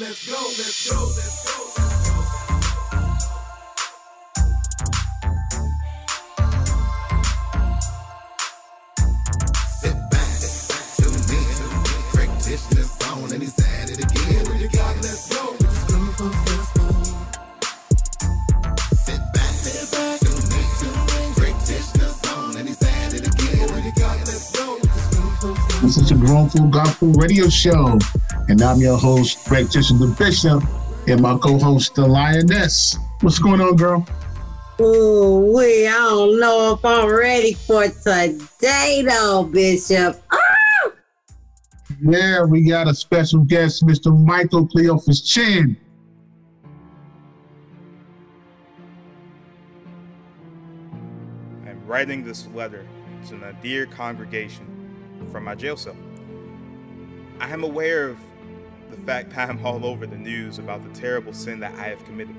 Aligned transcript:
Let's 0.00 0.26
go, 0.26 0.32
let's 0.32 0.90
go, 0.90 0.98
let's 1.04 1.44
go. 1.44 1.52
Sit 9.68 9.98
back, 10.08 10.40
tune 10.96 11.12
in. 11.36 11.52
Frank 12.12 12.32
Tish 12.42 12.62
this 12.70 12.96
and 13.30 13.42
he's 13.42 13.58
at 13.58 13.90
it 13.90 13.98
again. 13.98 14.46
What 14.46 14.58
you 14.58 14.70
got? 14.70 14.96
Let's 14.96 15.28
go. 15.28 15.54
Sit 18.96 19.20
back, 19.34 19.52
tune 20.20 20.32
in. 20.56 21.34
Frank 21.34 21.58
Tish 21.66 21.88
this 21.88 22.16
and 22.56 22.66
he's 22.66 22.82
at 22.82 23.12
it 23.12 23.26
again. 23.28 23.68
What 23.68 23.84
you 23.84 23.92
got? 23.92 24.16
Let's 24.20 24.50
go. 24.50 24.78
This 25.82 25.96
is 25.98 26.10
a 26.10 26.14
Grown 26.14 26.48
Folk 26.48 26.70
Gospel 26.70 27.12
Radio 27.12 27.48
Show, 27.48 27.98
and 28.50 28.60
I'm 28.62 28.80
your 28.80 28.98
host, 28.98 29.48
Greg 29.48 29.66
Tishon 29.66 30.00
the 30.00 30.08
Bishop, 30.18 30.64
and 31.06 31.22
my 31.22 31.38
co-host, 31.38 31.94
the 31.94 32.04
Lioness. 32.04 32.98
What's 33.20 33.38
going 33.38 33.60
on, 33.60 33.76
girl? 33.76 34.04
Ooh, 34.80 35.52
we 35.54 35.86
I 35.86 35.92
don't 35.92 36.40
know 36.40 36.72
if 36.72 36.84
I'm 36.84 37.08
ready 37.08 37.54
for 37.54 37.86
today 37.86 39.02
though, 39.06 39.44
Bishop. 39.44 40.20
Ah! 40.32 40.90
Yeah, 42.02 42.42
we 42.42 42.68
got 42.68 42.88
a 42.88 42.94
special 42.94 43.44
guest, 43.44 43.86
Mr. 43.86 44.18
Michael 44.18 44.66
Cleophas 44.66 45.20
Chin. 45.24 45.76
I'm 51.66 51.86
writing 51.86 52.24
this 52.24 52.48
letter 52.48 52.84
to 53.28 53.34
my 53.34 53.52
dear 53.52 53.86
congregation 53.86 54.66
from 55.30 55.44
my 55.44 55.54
jail 55.54 55.76
cell. 55.76 55.96
I 57.38 57.48
am 57.50 57.64
aware 57.64 58.08
of 58.08 58.18
the 58.90 58.96
fact 58.98 59.30
that 59.30 59.48
I'm 59.48 59.64
all 59.66 59.84
over 59.84 60.06
the 60.06 60.16
news 60.16 60.58
about 60.58 60.82
the 60.82 61.00
terrible 61.00 61.32
sin 61.32 61.60
that 61.60 61.74
I 61.74 61.84
have 61.84 62.04
committed. 62.04 62.36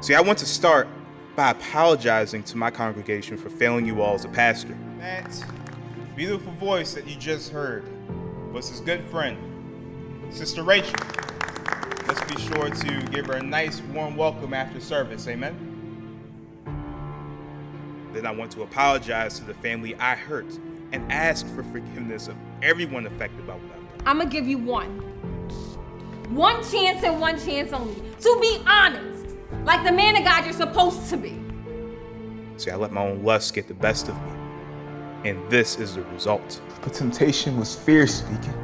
See, 0.00 0.14
I 0.14 0.20
want 0.20 0.38
to 0.40 0.46
start 0.46 0.88
by 1.36 1.50
apologizing 1.50 2.42
to 2.44 2.56
my 2.56 2.70
congregation 2.70 3.36
for 3.36 3.50
failing 3.50 3.86
you 3.86 4.02
all 4.02 4.14
as 4.14 4.24
a 4.24 4.28
pastor. 4.28 4.76
That 4.98 5.44
beautiful 6.14 6.52
voice 6.52 6.94
that 6.94 7.08
you 7.08 7.16
just 7.16 7.50
heard 7.50 7.84
was 8.52 8.68
his 8.68 8.80
good 8.80 9.02
friend, 9.04 9.36
Sister 10.30 10.62
Rachel. 10.62 10.94
Let's 12.06 12.22
be 12.32 12.40
sure 12.40 12.68
to 12.68 13.06
give 13.10 13.26
her 13.26 13.34
a 13.34 13.42
nice 13.42 13.80
warm 13.80 14.16
welcome 14.16 14.54
after 14.54 14.78
service. 14.78 15.26
Amen. 15.26 15.74
Then 18.12 18.26
I 18.26 18.30
want 18.30 18.52
to 18.52 18.62
apologize 18.62 19.38
to 19.40 19.44
the 19.44 19.54
family 19.54 19.96
I 19.96 20.14
hurt 20.14 20.58
and 20.92 21.10
ask 21.10 21.46
for 21.48 21.64
forgiveness 21.64 22.28
of 22.28 22.36
everyone 22.62 23.06
affected 23.06 23.46
by 23.46 23.54
what 23.54 23.68
done. 23.70 23.83
I'm 24.06 24.18
gonna 24.18 24.28
give 24.28 24.46
you 24.46 24.58
one. 24.58 25.00
One 26.34 26.62
chance 26.70 27.02
and 27.04 27.20
one 27.20 27.38
chance 27.38 27.72
only. 27.72 27.94
To 28.20 28.38
be 28.40 28.60
honest, 28.66 29.34
like 29.64 29.84
the 29.84 29.92
man 29.92 30.16
of 30.16 30.24
God 30.24 30.44
you're 30.44 30.52
supposed 30.52 31.08
to 31.10 31.16
be. 31.16 31.40
See, 32.56 32.70
I 32.70 32.76
let 32.76 32.92
my 32.92 33.02
own 33.02 33.22
lust 33.22 33.54
get 33.54 33.66
the 33.66 33.74
best 33.74 34.08
of 34.08 34.14
me. 34.22 34.30
And 35.24 35.50
this 35.50 35.78
is 35.78 35.94
the 35.94 36.02
result. 36.02 36.60
The 36.82 36.90
temptation 36.90 37.58
was 37.58 37.74
fierce 37.74 38.16
speaking. 38.16 38.54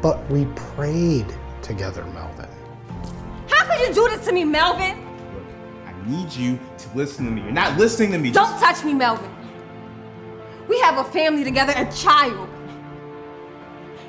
But 0.00 0.28
we 0.30 0.46
prayed 0.56 1.26
together, 1.60 2.04
Melvin. 2.06 2.48
How 3.48 3.66
could 3.66 3.86
you 3.86 3.94
do 3.94 4.08
this 4.08 4.24
to 4.26 4.32
me, 4.32 4.44
Melvin? 4.44 4.96
Look, 5.34 5.44
I 5.86 6.08
need 6.08 6.32
you 6.32 6.58
to 6.78 6.96
listen 6.96 7.26
to 7.26 7.30
me. 7.30 7.42
You're 7.42 7.52
not 7.52 7.78
listening 7.78 8.12
to 8.12 8.18
me. 8.18 8.30
Don't 8.32 8.58
touch 8.58 8.84
me, 8.84 8.94
Melvin. 8.94 9.30
We 10.66 10.80
have 10.80 10.98
a 10.98 11.04
family 11.10 11.44
together, 11.44 11.74
a 11.76 11.90
child. 11.92 12.48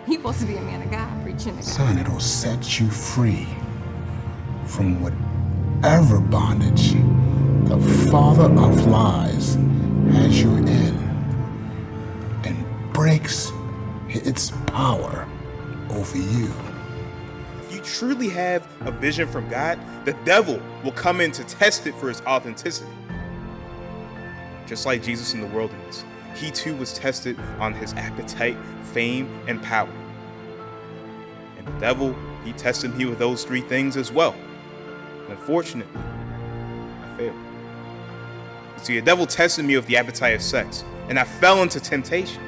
You're 0.08 0.20
supposed 0.20 0.40
to 0.40 0.46
be 0.46 0.56
a 0.56 0.62
man 0.62 0.82
of 0.82 0.90
God, 0.90 1.22
preaching 1.22 1.52
to 1.58 1.62
God. 1.62 1.64
Son, 1.66 1.98
it'll 1.98 2.22
set 2.22 2.80
you 2.80 2.90
free 2.90 3.46
from 4.66 5.02
whatever 5.02 6.22
bondage 6.22 6.94
the 7.68 7.78
father 8.10 8.46
of 8.46 8.86
lies 8.88 9.56
has 10.14 10.42
you 10.42 10.50
in 10.56 10.96
and 12.46 12.94
breaks 12.94 13.52
its 14.08 14.52
power 14.68 15.28
over 15.90 16.18
you. 16.18 16.54
If 17.64 17.76
you 17.76 17.82
truly 17.82 18.30
have 18.30 18.66
a 18.88 18.92
vision 18.92 19.28
from 19.28 19.50
God, 19.50 19.78
the 20.06 20.14
devil 20.24 20.62
will 20.86 20.94
come 20.94 21.20
in 21.20 21.34
to 21.34 21.44
test 21.44 21.86
it 21.86 21.94
for 21.96 22.10
its 22.10 22.22
authenticity. 22.22 22.90
Just 24.66 24.86
like 24.86 25.04
Jesus 25.04 25.34
in 25.34 25.42
the 25.42 25.48
wilderness, 25.48 26.06
he 26.38 26.52
too 26.52 26.76
was 26.76 26.94
tested 26.94 27.38
on 27.60 27.74
his 27.74 27.94
appetite, 27.94 28.58
fame, 28.94 29.28
and 29.48 29.62
power. 29.62 29.90
And 31.58 31.68
the 31.68 31.80
devil, 31.80 32.16
he 32.46 32.54
tested 32.54 32.96
me 32.96 33.06
with 33.06 33.18
those 33.18 33.44
three 33.44 33.62
things 33.62 33.98
as 33.98 34.12
well. 34.12 34.36
Unfortunately, 35.30 36.00
I 37.04 37.18
failed. 37.18 37.36
You 38.78 38.84
see, 38.84 39.00
the 39.00 39.06
devil 39.06 39.26
tested 39.26 39.66
me 39.66 39.76
with 39.76 39.88
the 39.88 39.98
appetite 39.98 40.36
of 40.36 40.42
sex, 40.42 40.84
and 41.10 41.18
I 41.18 41.24
fell 41.24 41.64
into 41.64 41.80
temptation. 41.80 42.42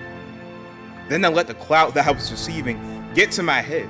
Then 1.07 1.25
I 1.25 1.29
let 1.29 1.47
the 1.47 1.55
clout 1.55 1.95
that 1.95 2.07
I 2.07 2.11
was 2.11 2.29
receiving 2.29 2.79
get 3.15 3.31
to 3.31 3.43
my 3.43 3.61
head. 3.61 3.89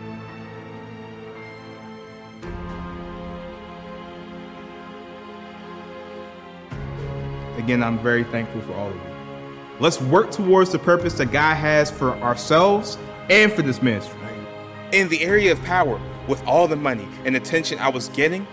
Again, 7.57 7.83
I'm 7.83 7.99
very 7.99 8.23
thankful 8.23 8.61
for 8.61 8.73
all 8.73 8.87
of 8.87 8.95
you. 8.95 9.18
Let's 9.79 10.01
work 10.01 10.31
towards 10.31 10.71
the 10.71 10.79
purpose 10.79 11.13
that 11.15 11.31
God 11.31 11.55
has 11.55 11.89
for 11.89 12.11
ourselves 12.17 12.97
and 13.29 13.51
for 13.51 13.61
this 13.61 13.81
ministry. 13.81 14.19
In 14.91 15.07
the 15.07 15.21
area 15.21 15.51
of 15.51 15.63
power, 15.63 16.01
with 16.27 16.45
all 16.45 16.67
the 16.67 16.75
money 16.75 17.07
and 17.25 17.35
attention 17.35 17.79
I 17.79 17.87
was 17.89 18.09
getting, 18.09 18.45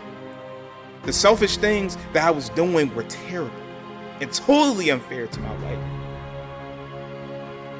the 1.02 1.12
selfish 1.12 1.56
things 1.56 1.96
that 2.12 2.24
I 2.24 2.30
was 2.30 2.48
doing 2.50 2.94
were 2.94 3.02
terrible 3.04 3.50
and 4.20 4.32
totally 4.32 4.90
unfair 4.90 5.26
to 5.26 5.40
my 5.40 5.54
wife. 5.64 5.78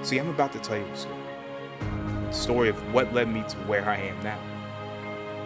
See, 0.02 0.18
I'm 0.18 0.28
about 0.28 0.52
to 0.52 0.58
tell 0.58 0.76
you 0.76 0.84
a 0.84 0.96
story. 0.96 1.16
The 2.26 2.32
story 2.32 2.68
of 2.68 2.92
what 2.92 3.14
led 3.14 3.28
me 3.28 3.44
to 3.48 3.56
where 3.68 3.88
I 3.88 3.96
am 3.96 4.22
now. 4.22 4.38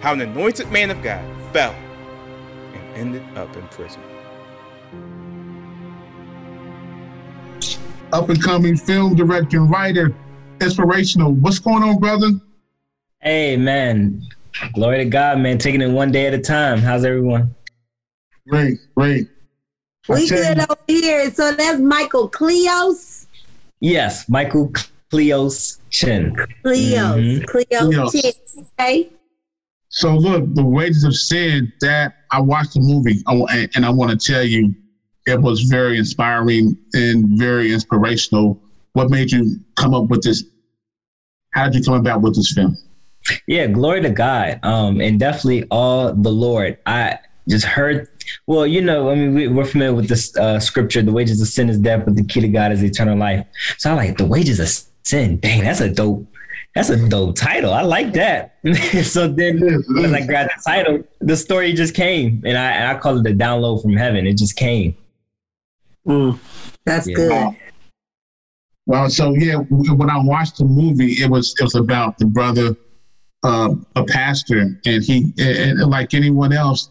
How 0.00 0.14
an 0.14 0.22
anointed 0.22 0.70
man 0.72 0.90
of 0.90 1.02
God 1.02 1.22
fell 1.52 1.74
and 2.72 2.96
ended 2.96 3.22
up 3.36 3.54
in 3.56 3.68
prison. 3.68 4.02
Up 8.12 8.28
and 8.28 8.42
coming 8.42 8.76
film 8.76 9.14
director 9.14 9.58
and 9.58 9.70
writer, 9.70 10.12
inspirational. 10.60 11.32
What's 11.32 11.60
going 11.60 11.82
on, 11.84 11.98
brother? 12.00 12.30
Hey 13.20 13.56
man, 13.56 14.22
glory 14.74 14.98
to 14.98 15.04
God, 15.04 15.38
man. 15.38 15.58
Taking 15.58 15.80
it 15.80 15.90
one 15.90 16.10
day 16.10 16.26
at 16.26 16.34
a 16.34 16.38
time. 16.38 16.78
How's 16.80 17.04
everyone? 17.04 17.54
Great, 18.48 18.78
great. 18.96 19.28
We 20.08 20.26
tell 20.26 20.38
good 20.38 20.56
you- 20.56 20.62
over 20.64 20.76
here. 20.88 21.30
So 21.30 21.52
that's 21.52 21.78
Michael 21.78 22.28
Kleos. 22.28 23.26
Yes, 23.80 24.28
Michael 24.28 24.72
Kleos 25.12 25.78
Chin. 25.90 26.34
Kleos. 26.64 27.42
Mhm. 27.42 27.44
Kleos. 27.46 27.92
Kleos. 27.92 28.12
Chin, 28.12 28.32
Okay. 28.78 29.10
So 29.90 30.16
look, 30.16 30.52
the 30.54 30.64
wages 30.64 31.04
of 31.04 31.14
sin. 31.14 31.72
That 31.80 32.14
I 32.32 32.40
watched 32.40 32.74
the 32.74 32.80
movie, 32.80 33.22
I 33.28 33.34
wa- 33.34 33.46
and 33.52 33.70
and 33.76 33.86
I 33.86 33.90
want 33.90 34.10
to 34.18 34.32
tell 34.32 34.42
you, 34.44 34.74
it 35.30 35.40
was 35.40 35.62
very 35.62 35.98
inspiring 35.98 36.76
and 36.92 37.26
very 37.38 37.72
inspirational. 37.72 38.60
What 38.92 39.10
made 39.10 39.30
you 39.30 39.58
come 39.76 39.94
up 39.94 40.08
with 40.08 40.22
this? 40.22 40.44
How 41.52 41.64
did 41.64 41.76
you 41.76 41.82
come 41.84 41.94
about 41.94 42.22
with 42.22 42.36
this 42.36 42.52
film? 42.52 42.76
Yeah, 43.46 43.66
glory 43.66 44.02
to 44.02 44.10
God. 44.10 44.60
Um, 44.62 45.00
and 45.00 45.18
definitely 45.18 45.64
all 45.70 46.12
the 46.12 46.30
Lord. 46.30 46.78
I 46.86 47.18
just 47.48 47.64
heard. 47.64 48.08
Well, 48.46 48.66
you 48.66 48.80
know, 48.80 49.10
I 49.10 49.14
mean, 49.14 49.34
we, 49.34 49.48
we're 49.48 49.64
familiar 49.64 49.94
with 49.94 50.08
this 50.08 50.36
uh, 50.36 50.60
scripture: 50.60 51.02
"The 51.02 51.12
wages 51.12 51.40
of 51.40 51.48
sin 51.48 51.68
is 51.68 51.78
death, 51.78 52.04
but 52.04 52.16
the 52.16 52.24
key 52.24 52.40
to 52.40 52.48
God 52.48 52.72
is 52.72 52.82
eternal 52.82 53.18
life." 53.18 53.46
So 53.78 53.90
I 53.90 53.94
like 53.94 54.16
the 54.16 54.26
wages 54.26 54.60
of 54.60 54.68
sin. 55.02 55.38
Dang, 55.38 55.62
that's 55.62 55.80
a 55.80 55.88
dope. 55.88 56.26
That's 56.74 56.88
a 56.88 57.08
dope 57.08 57.34
title. 57.34 57.72
I 57.72 57.82
like 57.82 58.12
that. 58.12 58.54
so 59.02 59.26
then, 59.26 59.62
as 59.62 60.12
I 60.12 60.24
grabbed 60.24 60.50
the 60.56 60.62
title, 60.64 61.02
the 61.20 61.36
story 61.36 61.72
just 61.72 61.94
came, 61.94 62.42
and 62.46 62.56
I 62.56 62.70
and 62.70 62.96
I 62.96 63.00
call 63.00 63.18
it 63.18 63.24
the 63.24 63.34
download 63.34 63.82
from 63.82 63.96
heaven. 63.96 64.26
It 64.26 64.36
just 64.36 64.56
came. 64.56 64.96
That's 66.04 67.06
Yeah. 67.06 67.14
good. 67.14 67.56
Well, 68.86 69.08
so 69.08 69.34
yeah, 69.34 69.56
when 69.56 70.10
I 70.10 70.18
watched 70.18 70.58
the 70.58 70.64
movie, 70.64 71.12
it 71.22 71.30
was 71.30 71.54
it 71.60 71.64
was 71.64 71.76
about 71.76 72.18
the 72.18 72.26
brother, 72.26 72.74
uh, 73.44 73.74
a 73.94 74.04
pastor, 74.04 74.80
and 74.84 75.02
he, 75.04 75.32
and, 75.38 75.80
and 75.80 75.90
like 75.90 76.12
anyone 76.14 76.52
else, 76.52 76.90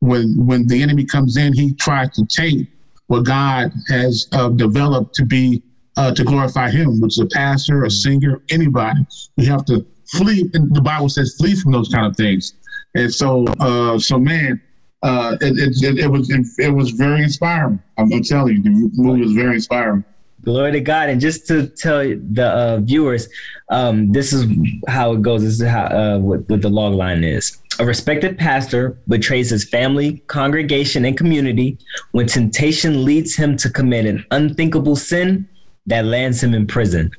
when 0.00 0.34
when 0.36 0.66
the 0.66 0.82
enemy 0.82 1.04
comes 1.04 1.36
in, 1.36 1.54
he 1.54 1.72
tries 1.74 2.10
to 2.16 2.26
take 2.26 2.66
what 3.06 3.24
God 3.24 3.72
has 3.88 4.28
uh, 4.32 4.50
developed 4.50 5.14
to 5.14 5.24
be 5.24 5.62
uh, 5.96 6.14
to 6.14 6.22
glorify 6.22 6.70
Him, 6.70 7.00
which 7.00 7.14
is 7.14 7.20
a 7.20 7.26
pastor, 7.26 7.84
a 7.84 7.90
singer, 7.90 8.40
anybody. 8.50 9.00
We 9.36 9.46
have 9.46 9.64
to 9.66 9.84
flee. 10.12 10.48
And 10.54 10.74
the 10.74 10.80
Bible 10.80 11.08
says 11.08 11.34
flee 11.38 11.56
from 11.56 11.72
those 11.72 11.88
kind 11.88 12.06
of 12.06 12.16
things. 12.16 12.54
And 12.94 13.12
so, 13.12 13.46
uh, 13.60 13.98
so 13.98 14.18
man, 14.18 14.60
uh, 15.02 15.36
it, 15.40 15.58
it, 15.58 15.98
it, 15.98 16.08
was 16.08 16.30
it, 16.30 16.46
it 16.58 16.70
was 16.70 16.90
very 16.90 17.22
inspiring. 17.22 17.80
I'm, 17.96 18.12
I'm 18.12 18.22
telling 18.22 18.56
you, 18.56 18.62
the 18.62 19.02
movie 19.02 19.22
was 19.22 19.32
very 19.32 19.54
inspiring. 19.56 20.04
Glory 20.42 20.72
to 20.72 20.80
God. 20.80 21.08
And 21.08 21.20
just 21.20 21.46
to 21.48 21.66
tell 21.66 21.98
the 21.98 22.46
uh, 22.46 22.80
viewers, 22.80 23.28
um, 23.70 24.12
this 24.12 24.32
is 24.32 24.46
how 24.86 25.12
it 25.12 25.22
goes. 25.22 25.42
This 25.42 25.60
is 25.60 25.66
how 25.66 25.84
uh, 25.86 26.18
what, 26.18 26.48
what 26.48 26.62
the 26.62 26.70
log 26.70 26.94
line 26.94 27.24
is. 27.24 27.58
A 27.80 27.84
respected 27.84 28.38
pastor 28.38 28.98
betrays 29.06 29.50
his 29.50 29.68
family, 29.68 30.18
congregation, 30.26 31.04
and 31.04 31.16
community 31.16 31.78
when 32.10 32.26
temptation 32.26 33.04
leads 33.04 33.36
him 33.36 33.56
to 33.58 33.70
commit 33.70 34.06
an 34.06 34.24
unthinkable 34.32 34.96
sin 34.96 35.48
that 35.86 36.04
lands 36.04 36.42
him 36.42 36.54
in 36.54 36.66
prison. 36.66 37.10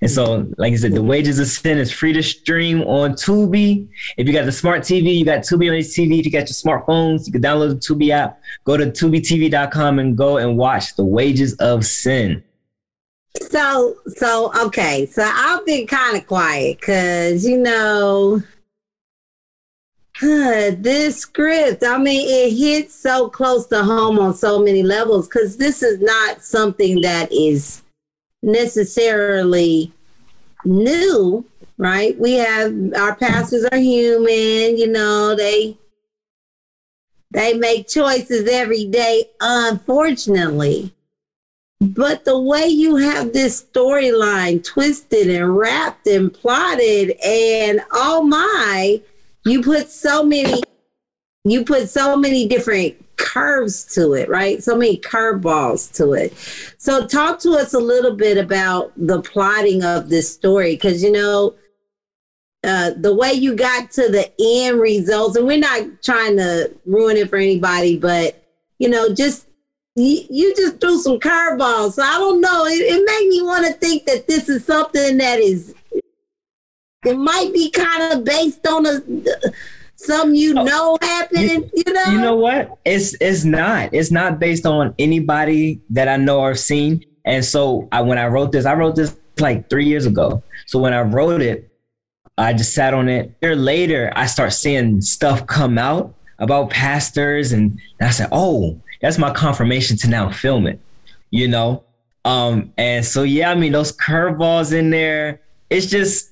And 0.00 0.10
so, 0.10 0.46
like 0.58 0.72
I 0.72 0.76
said, 0.76 0.92
the 0.92 1.02
wages 1.02 1.38
of 1.38 1.46
sin 1.46 1.78
is 1.78 1.90
free 1.90 2.12
to 2.12 2.22
stream 2.22 2.82
on 2.82 3.12
Tubi. 3.12 3.88
If 4.16 4.26
you 4.26 4.32
got 4.32 4.44
the 4.44 4.52
smart 4.52 4.82
TV, 4.82 5.14
you 5.14 5.24
got 5.24 5.40
Tubi 5.40 5.68
on 5.68 5.74
your 5.74 5.78
TV. 5.78 6.20
If 6.20 6.26
you 6.26 6.32
got 6.32 6.48
your 6.48 6.48
smartphones, 6.48 7.26
you 7.26 7.32
can 7.32 7.42
download 7.42 7.68
the 7.70 7.94
Tubi 7.94 8.10
app. 8.10 8.40
Go 8.64 8.76
to 8.76 8.86
tubitv.com 8.86 9.98
and 9.98 10.16
go 10.16 10.36
and 10.38 10.56
watch 10.56 10.94
The 10.96 11.04
Wages 11.04 11.54
of 11.54 11.84
Sin. 11.84 12.42
So, 13.50 13.96
so 14.16 14.52
okay. 14.66 15.06
So 15.06 15.22
I've 15.24 15.64
been 15.64 15.86
kind 15.86 16.16
of 16.16 16.26
quiet 16.26 16.78
because 16.80 17.46
you 17.46 17.58
know, 17.58 18.42
this 20.20 21.18
script. 21.18 21.82
I 21.84 21.98
mean, 21.98 22.28
it 22.28 22.56
hits 22.56 22.94
so 22.94 23.28
close 23.28 23.66
to 23.68 23.82
home 23.82 24.18
on 24.18 24.34
so 24.34 24.62
many 24.62 24.82
levels 24.82 25.28
because 25.28 25.56
this 25.56 25.82
is 25.82 26.00
not 26.00 26.42
something 26.42 27.00
that 27.00 27.32
is 27.32 27.82
necessarily 28.42 29.92
new, 30.64 31.44
right? 31.78 32.18
We 32.18 32.34
have 32.34 32.74
our 32.96 33.14
pastors 33.16 33.64
are 33.66 33.78
human. 33.78 34.76
You 34.76 34.88
know, 34.88 35.34
they 35.34 35.78
they 37.30 37.54
make 37.54 37.88
choices 37.88 38.48
every 38.48 38.84
day. 38.84 39.30
Unfortunately. 39.40 40.94
But 41.80 42.24
the 42.24 42.40
way 42.40 42.68
you 42.68 42.94
have 42.94 43.32
this 43.32 43.64
storyline 43.64 44.62
twisted 44.62 45.28
and 45.28 45.56
wrapped 45.56 46.06
and 46.06 46.32
plotted, 46.32 47.10
and 47.24 47.80
oh 47.90 48.22
my, 48.22 49.02
you 49.44 49.62
put 49.62 49.90
so 49.90 50.22
many, 50.22 50.62
you 51.42 51.64
put 51.64 51.88
so 51.88 52.16
many 52.16 52.46
different 52.46 53.01
curves 53.16 53.84
to 53.94 54.14
it, 54.14 54.28
right? 54.28 54.62
So 54.62 54.76
many 54.76 54.98
curveballs 54.98 55.92
to 55.96 56.12
it. 56.12 56.34
So 56.78 57.06
talk 57.06 57.38
to 57.40 57.52
us 57.52 57.74
a 57.74 57.78
little 57.78 58.14
bit 58.16 58.38
about 58.38 58.92
the 58.96 59.22
plotting 59.22 59.84
of 59.84 60.08
this 60.08 60.32
story, 60.32 60.74
because 60.74 61.02
you 61.02 61.12
know, 61.12 61.54
uh, 62.64 62.92
the 62.96 63.14
way 63.14 63.32
you 63.32 63.56
got 63.56 63.90
to 63.92 64.08
the 64.08 64.32
end 64.40 64.80
results, 64.80 65.36
and 65.36 65.46
we're 65.46 65.58
not 65.58 66.02
trying 66.02 66.36
to 66.36 66.72
ruin 66.86 67.16
it 67.16 67.28
for 67.30 67.36
anybody, 67.36 67.98
but 67.98 68.44
you 68.78 68.88
know, 68.88 69.14
just 69.14 69.46
you, 69.94 70.54
just 70.56 70.80
threw 70.80 70.98
some 70.98 71.18
curveballs. 71.18 71.92
So 71.92 72.02
I 72.02 72.18
don't 72.18 72.40
know. 72.40 72.64
It, 72.66 72.80
it 72.80 73.04
made 73.04 73.28
me 73.28 73.42
want 73.42 73.66
to 73.66 73.72
think 73.74 74.06
that 74.06 74.26
this 74.26 74.48
is 74.48 74.64
something 74.64 75.18
that 75.18 75.38
is, 75.38 75.74
it 77.04 77.16
might 77.18 77.52
be 77.52 77.70
kind 77.70 78.12
of 78.12 78.24
based 78.24 78.66
on 78.66 78.86
a 78.86 79.02
something 80.04 80.34
you 80.34 80.54
know 80.54 80.98
happening. 81.00 81.70
You, 81.74 81.92
know. 81.92 82.04
You 82.04 82.18
know 82.20 82.36
what? 82.36 82.78
It's 82.84 83.14
it's 83.20 83.44
not. 83.44 83.90
It's 83.92 84.10
not 84.10 84.38
based 84.38 84.66
on 84.66 84.94
anybody 84.98 85.80
that 85.90 86.08
I 86.08 86.16
know 86.16 86.40
or 86.40 86.54
seen. 86.54 87.04
And 87.24 87.44
so 87.44 87.88
I, 87.92 88.00
when 88.02 88.18
I 88.18 88.26
wrote 88.26 88.52
this, 88.52 88.66
I 88.66 88.74
wrote 88.74 88.96
this 88.96 89.16
like 89.38 89.70
three 89.70 89.86
years 89.86 90.06
ago. 90.06 90.42
So 90.66 90.78
when 90.78 90.92
I 90.92 91.02
wrote 91.02 91.40
it, 91.40 91.70
I 92.36 92.52
just 92.52 92.74
sat 92.74 92.94
on 92.94 93.08
it. 93.08 93.34
A 93.42 93.46
year 93.46 93.56
later, 93.56 94.12
I 94.16 94.26
start 94.26 94.52
seeing 94.52 95.00
stuff 95.00 95.46
come 95.46 95.78
out 95.78 96.14
about 96.38 96.70
pastors, 96.70 97.52
and 97.52 97.78
I 98.00 98.10
said, 98.10 98.28
"Oh, 98.32 98.80
that's 99.00 99.18
my 99.18 99.32
confirmation 99.32 99.96
to 99.98 100.08
now 100.08 100.30
film 100.30 100.66
it." 100.66 100.80
You 101.30 101.48
know, 101.48 101.84
um, 102.24 102.72
and 102.76 103.04
so 103.04 103.22
yeah, 103.22 103.50
I 103.50 103.54
mean 103.54 103.72
those 103.72 103.96
curveballs 103.96 104.76
in 104.76 104.90
there. 104.90 105.40
It's 105.70 105.86
just 105.86 106.31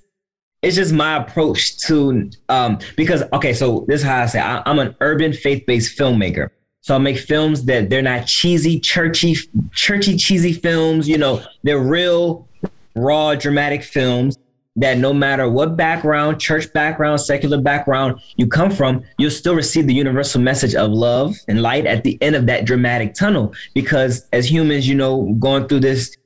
it's 0.63 0.77
just 0.77 0.93
my 0.93 1.17
approach 1.17 1.79
to 1.79 2.31
um 2.49 2.79
because 2.97 3.23
okay, 3.33 3.55
so 3.55 3.85
this 3.89 4.01
is 4.01 4.07
how 4.07 4.23
I 4.23 4.27
say 4.27 4.41
I, 4.41 4.63
I'm 4.67 4.79
an 4.79 4.95
urban 5.01 5.33
faith-based 5.33 5.99
filmmaker. 5.99 6.51
So 6.83 6.95
I 6.95 6.99
make 6.99 7.19
films 7.19 7.65
that 7.65 7.91
they're 7.91 8.03
not 8.03 8.27
cheesy, 8.27 8.81
churchy, 8.81 9.37
churchy, 9.73 10.17
cheesy 10.17 10.55
films. 10.55 11.07
You 11.07 11.19
know, 11.19 11.43
they're 11.63 11.79
real, 11.79 12.49
raw, 12.95 13.35
dramatic 13.35 13.83
films 13.83 14.39
that 14.77 14.97
no 14.97 15.13
matter 15.13 15.49
what 15.49 15.77
background, 15.77 16.41
church 16.41 16.73
background, 16.73 17.21
secular 17.21 17.61
background 17.61 18.21
you 18.37 18.47
come 18.47 18.71
from, 18.71 19.05
you'll 19.19 19.31
still 19.31 19.55
receive 19.55 19.87
the 19.87 19.95
universal 19.95 20.41
message 20.41 20.75
of 20.75 20.91
love 20.91 21.35
and 21.49 21.61
light 21.61 21.87
at 21.87 22.03
the 22.03 22.17
end 22.23 22.35
of 22.35 22.47
that 22.47 22.65
dramatic 22.65 23.13
tunnel. 23.15 23.53
Because 23.75 24.27
as 24.33 24.51
humans, 24.51 24.89
you 24.89 24.95
know, 24.95 25.35
going 25.39 25.69
through 25.69 25.81
this 25.81 26.17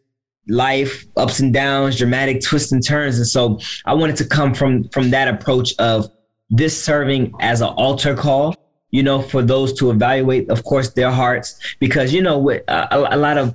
life 0.49 1.05
ups 1.17 1.41
and 1.41 1.53
downs, 1.53 1.97
dramatic 1.97 2.43
twists 2.43 2.73
and 2.73 2.85
turns. 2.85 3.17
And 3.19 3.27
so 3.27 3.61
I 3.87 3.95
wanted 3.95 4.17
to 4.17 4.27
come 4.27 4.55
from 4.55 4.89
from 4.89 5.11
that 5.11 5.29
approach 5.29 5.75
of 5.79 6.11
this 6.51 6.83
serving 6.83 7.35
as 7.41 7.61
an 7.61 7.69
altar 7.69 8.15
call, 8.15 8.55
you 8.91 9.03
know, 9.03 9.23
for 9.23 9.43
those 9.43 9.73
to 9.75 9.91
evaluate, 9.91 10.49
of 10.51 10.65
course, 10.65 10.93
their 10.93 11.11
hearts, 11.11 11.59
because 11.81 12.13
you 12.13 12.23
know, 12.23 12.39
with 12.39 12.63
uh, 12.69 12.89
a, 12.91 13.17
a 13.17 13.19
lot 13.19 13.39
of 13.39 13.55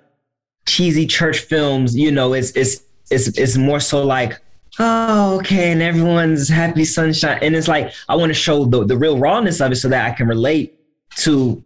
cheesy 0.65 1.05
church 1.05 1.39
films, 1.39 1.95
you 1.95 2.11
know, 2.11 2.33
it's 2.33 2.51
it's 2.51 2.83
it's 3.11 3.27
it's 3.37 3.57
more 3.57 3.79
so 3.79 4.03
like 4.03 4.41
oh, 4.79 5.37
okay, 5.37 5.71
and 5.71 5.81
everyone's 5.81 6.47
happy 6.47 6.85
sunshine. 6.85 7.39
And 7.41 7.55
it's 7.55 7.67
like, 7.67 7.93
I 8.07 8.15
want 8.15 8.29
to 8.29 8.33
show 8.33 8.65
the, 8.65 8.85
the 8.85 8.97
real 8.97 9.17
rawness 9.17 9.61
of 9.61 9.71
it 9.71 9.75
so 9.75 9.89
that 9.89 10.09
I 10.09 10.15
can 10.15 10.27
relate 10.27 10.79
to 11.17 11.63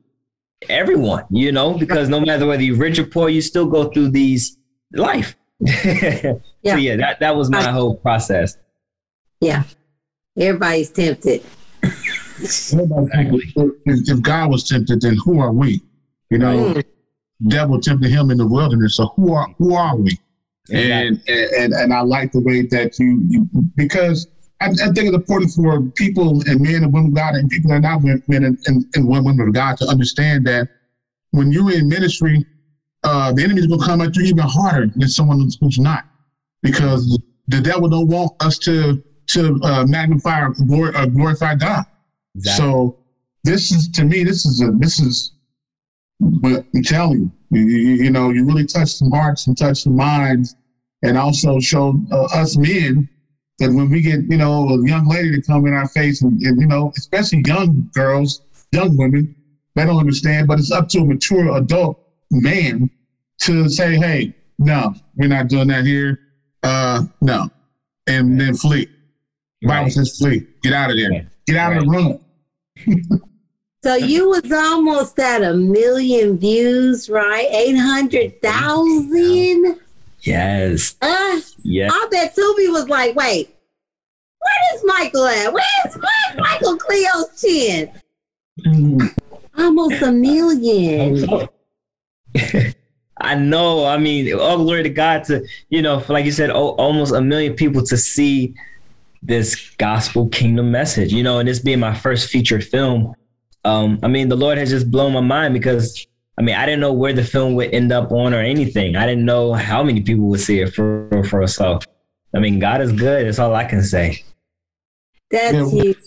everyone, 0.69 1.25
you 1.29 1.51
know, 1.51 1.77
because 1.77 2.09
no 2.09 2.19
matter 2.19 2.45
whether 2.45 2.63
you're 2.63 2.77
rich 2.77 2.99
or 2.99 3.05
poor, 3.05 3.29
you 3.29 3.41
still 3.41 3.65
go 3.65 3.89
through 3.89 4.09
these 4.09 4.57
life. 4.93 5.35
yeah. 5.59 6.33
So 6.65 6.75
yeah, 6.75 6.95
that, 6.97 7.19
that 7.19 7.35
was 7.35 7.49
my 7.49 7.71
whole 7.71 7.95
process. 7.97 8.57
Yeah. 9.39 9.63
Everybody's 10.37 10.89
tempted. 10.89 11.43
Everybody 11.83 13.07
think 13.11 13.43
if, 13.85 14.09
if 14.09 14.21
God 14.21 14.49
was 14.49 14.67
tempted, 14.67 15.01
then 15.01 15.17
who 15.23 15.39
are 15.39 15.51
we? 15.51 15.81
You 16.29 16.39
know, 16.39 16.73
Mm. 16.73 17.49
devil 17.49 17.79
tempted 17.79 18.09
him 18.09 18.31
in 18.31 18.37
the 18.37 18.47
wilderness. 18.47 18.95
So 18.95 19.07
who 19.15 19.33
are 19.33 19.47
who 19.57 19.75
are 19.75 19.97
we? 19.97 20.17
And, 20.71 21.21
and 21.27 21.73
and 21.73 21.93
I 21.93 22.01
like 22.01 22.31
the 22.31 22.39
way 22.39 22.61
that 22.67 22.97
you, 22.99 23.21
you 23.27 23.47
because 23.75 24.27
I, 24.61 24.67
I 24.67 24.91
think 24.93 24.97
it's 25.07 25.15
important 25.15 25.51
for 25.51 25.81
people 25.95 26.41
and 26.47 26.61
men 26.61 26.83
and 26.83 26.93
women 26.93 27.09
of 27.09 27.15
God 27.15 27.35
and 27.35 27.49
people 27.49 27.69
that 27.69 27.77
are 27.77 27.79
not 27.81 28.03
men 28.03 28.43
and, 28.45 28.57
and, 28.65 28.85
and 28.95 29.07
women 29.07 29.39
of 29.41 29.53
God 29.53 29.77
to 29.77 29.85
understand 29.87 30.47
that 30.47 30.69
when 31.31 31.51
you're 31.51 31.71
in 31.71 31.89
ministry, 31.89 32.45
uh, 33.03 33.31
the 33.31 33.43
enemy's 33.43 33.67
gonna 33.67 33.83
come 33.83 34.01
at 34.01 34.15
you 34.15 34.23
even 34.23 34.45
harder 34.47 34.87
than 34.95 35.07
someone 35.09 35.39
who's, 35.39 35.79
not, 35.79 36.03
because 36.61 37.17
the 37.47 37.61
devil 37.61 37.87
don't 37.87 38.07
want 38.07 38.31
us 38.39 38.57
to 38.59 39.01
to 39.29 39.59
uh, 39.63 39.83
magnify 39.87 40.41
or 40.41 40.51
glor- 40.53 40.95
uh, 40.95 41.05
glorify 41.05 41.55
God. 41.55 41.83
So 42.57 42.95
this 43.43 43.71
is 43.71 43.87
to 43.89 44.05
me, 44.05 44.23
this 44.23 44.45
is 44.45 44.61
a 44.61 44.71
this 44.71 44.99
is 44.99 45.31
what 46.19 46.63
I'm 46.75 46.83
telling 46.83 47.19
you. 47.19 47.31
You, 47.51 47.61
you, 47.67 48.03
you 48.05 48.09
know, 48.11 48.29
you 48.31 48.45
really 48.45 48.65
touch 48.65 48.89
some 48.89 49.11
hearts 49.11 49.47
and 49.47 49.57
touch 49.57 49.83
some 49.83 49.95
minds, 49.95 50.55
and 51.03 51.17
also 51.17 51.59
show 51.59 51.95
uh, 52.11 52.23
us 52.33 52.57
men 52.57 53.07
that 53.59 53.71
when 53.71 53.89
we 53.89 54.01
get 54.01 54.21
you 54.29 54.37
know 54.37 54.69
a 54.69 54.87
young 54.87 55.07
lady 55.07 55.31
to 55.31 55.41
come 55.41 55.65
in 55.67 55.73
our 55.73 55.87
face, 55.89 56.21
and, 56.21 56.41
and 56.41 56.59
you 56.59 56.67
know, 56.67 56.91
especially 56.97 57.43
young 57.45 57.89
girls, 57.93 58.41
young 58.71 58.95
women, 58.97 59.35
they 59.75 59.85
don't 59.85 59.99
understand. 59.99 60.47
But 60.47 60.59
it's 60.59 60.71
up 60.71 60.87
to 60.89 60.99
a 60.99 61.05
mature 61.05 61.55
adult 61.55 61.97
man 62.31 62.89
to 63.41 63.67
say, 63.69 63.95
"Hey, 63.97 64.33
no, 64.59 64.93
we're 65.15 65.27
not 65.27 65.47
doing 65.49 65.67
that 65.67 65.85
here. 65.85 66.19
Uh, 66.63 67.03
no," 67.21 67.49
and 68.07 68.39
then 68.39 68.55
flee. 68.55 68.87
Bible 69.65 69.89
says 69.89 70.17
flee. 70.17 70.45
Get 70.61 70.71
out 70.73 70.91
of 70.91 70.97
there. 70.97 71.27
Get 71.47 71.55
out 71.57 71.75
of 71.77 71.83
the 71.83 71.89
room. 71.89 72.19
So 73.83 73.95
you 73.95 74.29
was 74.29 74.49
almost 74.51 75.17
at 75.19 75.41
a 75.43 75.53
million 75.53 76.37
views, 76.37 77.09
right? 77.09 77.47
800,000? 77.51 79.79
Yes. 80.21 80.95
Uh, 81.01 81.41
Yeah. 81.63 81.89
I 81.91 82.07
bet 82.09 82.33
Tubi 82.35 82.71
was 82.71 82.87
like, 82.87 83.13
wait, 83.15 83.53
where 84.39 84.75
is 84.75 84.83
Michael 84.85 85.25
at? 85.27 85.51
Where's, 85.53 85.95
where's 85.95 86.37
Michael 86.37 86.77
Kleos 86.77 87.41
Chin? 87.41 87.91
Almost 89.57 90.01
a 90.01 90.11
million. 90.13 91.49
I 93.17 93.35
know. 93.35 93.85
I 93.85 93.97
mean, 93.97 94.33
all 94.33 94.57
glory 94.57 94.83
to 94.83 94.89
God 94.89 95.23
to, 95.25 95.45
you 95.69 95.81
know, 95.81 95.99
for 95.99 96.13
like 96.13 96.25
you 96.25 96.31
said, 96.31 96.49
oh, 96.49 96.69
almost 96.69 97.13
a 97.13 97.21
million 97.21 97.53
people 97.53 97.83
to 97.83 97.97
see 97.97 98.53
this 99.21 99.69
gospel 99.77 100.27
kingdom 100.29 100.71
message, 100.71 101.13
you 101.13 101.23
know, 101.23 101.39
and 101.39 101.47
this 101.47 101.59
being 101.59 101.79
my 101.79 101.93
first 101.93 102.29
feature 102.29 102.59
film. 102.59 103.13
Um, 103.65 103.99
I 104.03 104.07
mean, 104.07 104.27
the 104.29 104.35
Lord 104.35 104.57
has 104.57 104.69
just 104.69 104.91
blown 104.91 105.13
my 105.13 105.21
mind 105.21 105.53
because 105.53 106.05
I 106.37 106.41
mean, 106.41 106.55
I 106.55 106.65
didn't 106.65 106.81
know 106.81 106.91
where 106.93 107.13
the 107.13 107.23
film 107.23 107.53
would 107.55 107.73
end 107.73 107.91
up 107.91 108.11
on 108.11 108.33
or 108.33 108.39
anything. 108.39 108.95
I 108.95 109.05
didn't 109.05 109.25
know 109.25 109.53
how 109.53 109.83
many 109.83 110.01
people 110.01 110.25
would 110.25 110.41
see 110.41 110.59
it 110.59 110.73
for 110.73 111.23
for 111.29 111.45
so. 111.47 111.79
I 112.35 112.39
mean, 112.39 112.59
God 112.59 112.81
is 112.81 112.91
good. 112.91 113.27
That's 113.27 113.37
all 113.39 113.53
I 113.53 113.65
can 113.65 113.83
say. 113.83 114.23
That's 115.29 115.53
Yeah. 115.53 115.81
huge. 115.81 115.97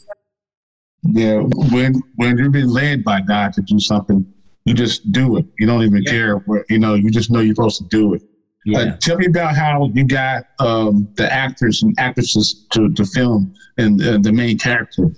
Yeah, 1.03 1.39
when 1.39 2.03
when 2.17 2.37
you're 2.37 2.51
being 2.51 2.69
led 2.69 3.05
by 3.05 3.21
God 3.21 3.53
to 3.53 3.63
do 3.63 3.79
something, 3.79 4.27
you 4.67 4.75
just 4.75 5.11
do 5.13 5.37
it. 5.39 5.47
You 5.59 5.67
don't 5.67 5.83
even 5.83 6.05
care 6.05 6.39
where 6.39 6.67
you 6.69 6.79
know. 6.79 6.95
You 6.95 7.11
just 7.11 7.31
know 7.31 7.41
you're 7.41 7.55
supposed 7.55 7.79
to 7.79 7.89
do 7.89 8.15
it. 8.15 8.23
Yeah. 8.65 8.79
Uh, 8.81 8.97
tell 8.97 9.17
me 9.17 9.27
about 9.27 9.55
how 9.55 9.89
you 9.95 10.05
got 10.05 10.47
um, 10.59 11.09
the 11.15 11.33
actors 11.33 11.85
and 11.85 11.95
actresses 11.99 12.67
to, 12.73 12.93
to 12.95 13.05
film 13.05 13.55
and 13.79 14.03
uh, 14.03 14.19
the 14.19 14.33
main 14.33 14.59
character. 14.59 15.13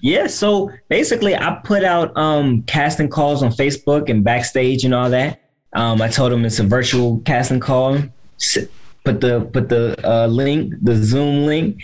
Yeah, 0.00 0.26
so 0.26 0.72
basically, 0.88 1.36
I 1.36 1.60
put 1.62 1.84
out 1.84 2.14
um, 2.16 2.62
casting 2.62 3.08
calls 3.08 3.44
on 3.44 3.52
Facebook 3.52 4.10
and 4.10 4.24
backstage 4.24 4.84
and 4.84 4.92
all 4.92 5.08
that. 5.08 5.40
Um, 5.72 6.02
I 6.02 6.08
told 6.08 6.32
them 6.32 6.44
it's 6.44 6.58
a 6.58 6.64
virtual 6.64 7.20
casting 7.20 7.60
call. 7.60 7.98
Put 9.04 9.20
the 9.20 9.48
put 9.52 9.68
the 9.68 9.96
uh, 10.02 10.26
link, 10.26 10.74
the 10.82 10.96
Zoom 10.96 11.46
link. 11.46 11.80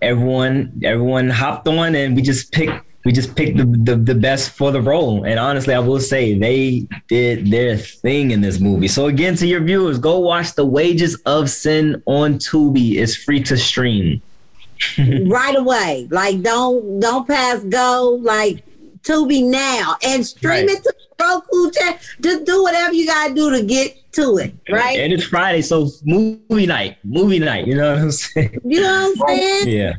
Everyone 0.00 0.80
everyone 0.84 1.28
hopped 1.28 1.66
on, 1.66 1.96
and 1.96 2.14
we 2.14 2.22
just 2.22 2.52
picked 2.52 2.89
we 3.04 3.12
just 3.12 3.34
picked 3.34 3.56
the, 3.56 3.64
the 3.64 3.96
the 3.96 4.14
best 4.14 4.50
for 4.50 4.70
the 4.72 4.80
role. 4.80 5.24
And 5.24 5.38
honestly, 5.38 5.72
I 5.74 5.78
will 5.78 6.00
say 6.00 6.38
they 6.38 6.86
did 7.08 7.50
their 7.50 7.76
thing 7.76 8.30
in 8.32 8.40
this 8.42 8.60
movie. 8.60 8.88
So 8.88 9.06
again, 9.06 9.36
to 9.36 9.46
your 9.46 9.60
viewers, 9.62 9.98
go 9.98 10.18
watch 10.18 10.54
The 10.54 10.66
Wages 10.66 11.16
of 11.24 11.48
Sin 11.48 12.02
on 12.06 12.34
Tubi. 12.34 12.96
It's 12.96 13.16
free 13.16 13.42
to 13.44 13.56
stream. 13.56 14.20
right 15.26 15.56
away. 15.56 16.08
Like 16.10 16.42
don't 16.42 17.00
don't 17.00 17.26
pass 17.26 17.62
go. 17.64 18.18
Like 18.22 18.64
Tubi 19.02 19.44
now 19.44 19.96
and 20.02 20.26
stream 20.26 20.66
Right. 20.66 20.68
it 20.70 20.82
to 20.82 20.94
Roku. 21.20 21.70
Channel. 21.70 21.98
Just 22.20 22.44
do 22.44 22.62
whatever 22.62 22.92
you 22.94 23.06
gotta 23.06 23.34
do 23.34 23.50
to 23.50 23.62
get 23.62 23.96
to 24.12 24.38
it. 24.38 24.54
Right? 24.70 24.98
And 24.98 25.12
it's 25.12 25.24
Friday, 25.24 25.62
so 25.62 25.88
movie 26.04 26.66
night, 26.66 26.96
movie 27.04 27.38
night. 27.38 27.66
You 27.66 27.76
know 27.76 27.92
what 27.94 28.02
I'm 28.02 28.10
saying? 28.10 28.58
You 28.64 28.80
know 28.80 29.12
what 29.16 29.30
I'm 29.30 29.36
saying? 29.38 29.68
Yeah. 29.68 29.92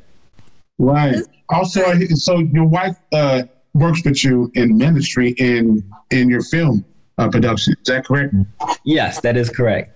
Right. 0.81 1.15
Also, 1.49 1.93
so 2.15 2.39
your 2.39 2.65
wife 2.65 2.97
uh, 3.13 3.43
works 3.75 4.03
with 4.03 4.23
you 4.23 4.51
in 4.55 4.77
ministry 4.77 5.35
in 5.37 5.83
in 6.09 6.27
your 6.27 6.41
film 6.41 6.83
uh, 7.19 7.29
production. 7.29 7.75
Is 7.79 7.87
that 7.87 8.05
correct? 8.05 8.33
Yes, 8.83 9.21
that 9.21 9.37
is 9.37 9.51
correct. 9.51 9.95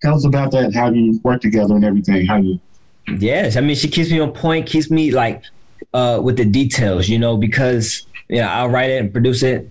Tell 0.00 0.14
us 0.14 0.24
about 0.24 0.50
that. 0.52 0.74
How 0.74 0.90
you 0.90 1.20
work 1.24 1.42
together 1.42 1.74
and 1.74 1.84
everything. 1.84 2.26
How 2.26 2.36
you? 2.36 2.58
Yes, 3.18 3.56
I 3.56 3.60
mean 3.60 3.76
she 3.76 3.88
keeps 3.88 4.10
me 4.10 4.18
on 4.18 4.32
point, 4.32 4.66
keeps 4.66 4.90
me 4.90 5.10
like 5.10 5.42
uh 5.92 6.20
with 6.22 6.38
the 6.38 6.46
details, 6.46 7.06
you 7.06 7.18
know, 7.18 7.36
because 7.36 8.06
you 8.30 8.40
know 8.40 8.48
I'll 8.48 8.70
write 8.70 8.88
it 8.88 9.02
and 9.02 9.12
produce 9.12 9.42
it, 9.42 9.70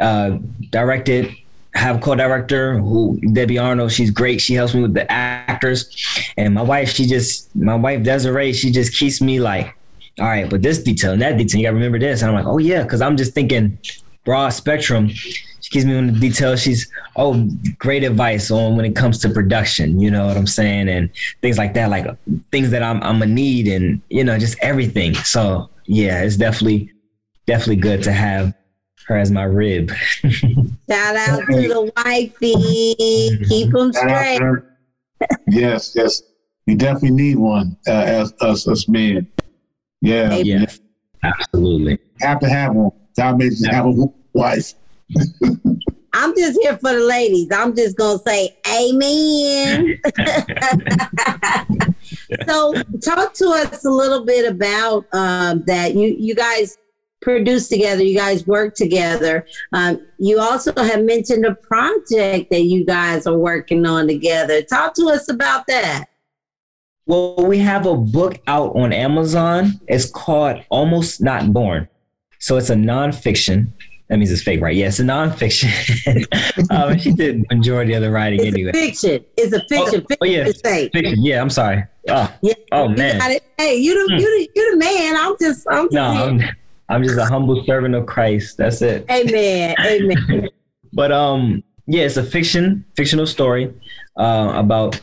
uh, 0.00 0.38
direct 0.70 1.08
it, 1.08 1.30
have 1.74 1.96
a 1.96 1.98
co-director 2.00 2.78
who 2.78 3.20
Debbie 3.32 3.58
Arnold. 3.58 3.92
She's 3.92 4.10
great. 4.10 4.40
She 4.40 4.54
helps 4.54 4.74
me 4.74 4.82
with 4.82 4.94
the 4.94 5.10
actors, 5.48 5.90
and 6.36 6.54
my 6.54 6.62
wife. 6.62 6.90
She 6.90 7.06
just 7.06 7.54
my 7.54 7.74
wife 7.74 8.02
Desiree. 8.02 8.52
She 8.52 8.70
just 8.70 8.96
keeps 8.96 9.20
me 9.20 9.40
like, 9.40 9.74
all 10.18 10.26
right, 10.26 10.48
but 10.48 10.62
this 10.62 10.82
detail 10.82 11.12
and 11.12 11.22
that 11.22 11.36
detail, 11.36 11.60
you 11.60 11.66
got 11.66 11.70
to 11.70 11.76
remember 11.76 11.98
this. 11.98 12.22
And 12.22 12.30
I'm 12.30 12.36
like, 12.36 12.46
oh 12.46 12.58
yeah, 12.58 12.82
because 12.82 13.00
I'm 13.00 13.16
just 13.16 13.34
thinking 13.34 13.78
broad 14.24 14.50
spectrum. 14.50 15.08
She 15.08 15.70
keeps 15.70 15.84
me 15.84 15.96
on 15.96 16.06
the 16.06 16.12
details. 16.12 16.62
She's 16.62 16.90
oh 17.16 17.48
great 17.78 18.04
advice 18.04 18.50
on 18.50 18.76
when 18.76 18.84
it 18.84 18.94
comes 18.94 19.18
to 19.20 19.28
production. 19.28 19.98
You 20.00 20.10
know 20.10 20.26
what 20.26 20.36
I'm 20.36 20.46
saying, 20.46 20.88
and 20.88 21.10
things 21.42 21.58
like 21.58 21.74
that, 21.74 21.90
like 21.90 22.06
things 22.50 22.70
that 22.70 22.82
I'm 22.82 23.02
I'm 23.02 23.22
a 23.22 23.26
need, 23.26 23.68
and 23.68 24.00
you 24.10 24.24
know 24.24 24.38
just 24.38 24.58
everything. 24.60 25.14
So 25.14 25.70
yeah, 25.86 26.22
it's 26.22 26.36
definitely 26.36 26.92
definitely 27.46 27.76
good 27.76 28.02
to 28.02 28.12
have 28.12 28.52
her 29.06 29.16
as 29.16 29.30
my 29.30 29.44
rib. 29.44 29.90
Shout 30.90 31.16
out 31.16 31.40
to 31.48 31.68
the 31.68 31.92
wifey. 31.96 33.44
Keep 33.48 33.72
them 33.72 33.92
straight. 33.92 34.40
To 35.20 35.26
her. 35.30 35.36
yes, 35.48 35.92
yes. 35.94 36.22
You 36.66 36.76
definitely 36.76 37.12
need 37.12 37.36
one 37.36 37.76
uh, 37.86 37.92
as 37.92 38.34
us 38.40 38.68
as 38.68 38.88
men. 38.88 39.28
Yeah, 40.02 40.30
Hey, 40.30 40.42
yeah, 40.42 40.66
absolutely. 41.22 41.98
have 42.20 42.40
to 42.40 42.48
have 42.48 42.74
one. 42.74 42.90
God 43.16 43.38
made 43.38 43.52
you 43.56 43.68
have 43.70 43.86
a 43.86 43.92
wife. 44.32 44.74
I'm 46.12 46.34
just 46.34 46.58
here 46.60 46.76
for 46.78 46.92
the 46.92 47.00
ladies. 47.00 47.48
I'm 47.52 47.76
just 47.76 47.96
gonna 47.96 48.18
say 48.26 48.56
amen. 48.66 50.00
so 52.48 52.74
talk 53.04 53.34
to 53.34 53.46
us 53.48 53.84
a 53.84 53.90
little 53.90 54.24
bit 54.24 54.50
about 54.50 55.04
um, 55.12 55.62
that. 55.66 55.94
You 55.94 56.16
you 56.18 56.34
guys 56.34 56.78
produce 57.26 57.66
together. 57.68 58.04
You 58.04 58.16
guys 58.16 58.46
work 58.46 58.76
together. 58.76 59.44
Um, 59.72 60.00
you 60.16 60.38
also 60.38 60.72
have 60.76 61.02
mentioned 61.02 61.44
a 61.44 61.56
project 61.56 62.50
that 62.50 62.62
you 62.62 62.84
guys 62.86 63.26
are 63.26 63.36
working 63.36 63.84
on 63.84 64.06
together. 64.06 64.62
Talk 64.62 64.94
to 64.94 65.08
us 65.08 65.28
about 65.28 65.66
that. 65.66 66.04
Well, 67.06 67.34
we 67.44 67.58
have 67.58 67.84
a 67.84 67.96
book 67.96 68.38
out 68.46 68.76
on 68.76 68.92
Amazon. 68.92 69.72
It's 69.88 70.08
called 70.08 70.62
Almost 70.68 71.20
Not 71.20 71.52
Born. 71.52 71.88
So 72.38 72.58
it's 72.58 72.70
a 72.70 72.76
nonfiction. 72.76 73.72
That 74.08 74.18
means 74.18 74.30
it's 74.30 74.44
fake, 74.44 74.60
right? 74.60 74.76
Yeah, 74.76 74.86
it's 74.86 75.00
a 75.00 75.02
nonfiction. 75.02 76.70
um, 76.70 76.96
she 76.96 77.10
did 77.10 77.44
the 77.48 77.56
majority 77.56 77.94
of 77.94 78.02
the 78.02 78.10
writing 78.12 78.38
It's 78.38 78.54
anyway. 78.54 78.70
a 78.70 78.72
fiction. 78.72 79.24
It's 79.36 79.52
a 79.52 79.60
fiction. 79.68 80.06
Oh, 80.12 80.16
oh, 80.20 80.24
yeah. 80.24 80.44
Fiction 80.44 80.54
is 80.54 80.60
fake. 80.60 80.92
Fiction. 80.92 81.24
Yeah, 81.24 81.40
I'm 81.42 81.50
sorry. 81.50 81.82
Oh, 82.08 82.32
Yeah. 82.40 82.54
oh 82.70 82.86
man. 82.88 83.20
Hey, 83.58 83.74
you 83.74 83.94
the, 84.06 84.14
Hmm. 84.14 84.20
you 84.20 84.38
the 84.38 84.50
you 84.54 84.70
the 84.70 84.76
man. 84.76 85.16
I'm 85.16 85.34
just 85.40 85.66
I'm 85.68 85.86
just 85.86 85.92
No. 85.92 86.38
I'm, 86.88 87.02
just 87.02 87.18
a 87.18 87.24
humble 87.24 87.64
servant 87.64 87.94
of 87.94 88.06
Christ. 88.06 88.56
That's 88.56 88.82
it. 88.82 89.04
Amen. 89.10 89.74
Amen. 89.80 90.48
But 90.92 91.12
um, 91.12 91.62
yeah, 91.86 92.02
it's 92.02 92.16
a 92.16 92.22
fiction, 92.22 92.84
fictional 92.96 93.26
story 93.26 93.72
uh, 94.16 94.52
about 94.54 95.00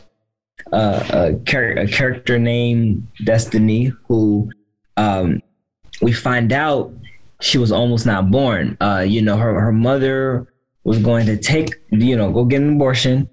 uh, 0.72 1.04
a, 1.10 1.44
char- 1.46 1.78
a 1.78 1.86
character 1.86 2.38
named 2.38 3.06
Destiny 3.24 3.92
who 4.06 4.50
um, 4.96 5.40
we 6.02 6.12
find 6.12 6.52
out 6.52 6.92
she 7.40 7.58
was 7.58 7.72
almost 7.72 8.06
not 8.06 8.30
born. 8.30 8.76
Uh, 8.80 9.04
you 9.06 9.22
know, 9.22 9.36
her 9.36 9.60
her 9.60 9.72
mother 9.72 10.52
was 10.84 10.98
going 10.98 11.26
to 11.26 11.36
take, 11.36 11.74
you 11.90 12.16
know, 12.16 12.30
go 12.30 12.44
get 12.44 12.62
an 12.62 12.76
abortion, 12.76 13.28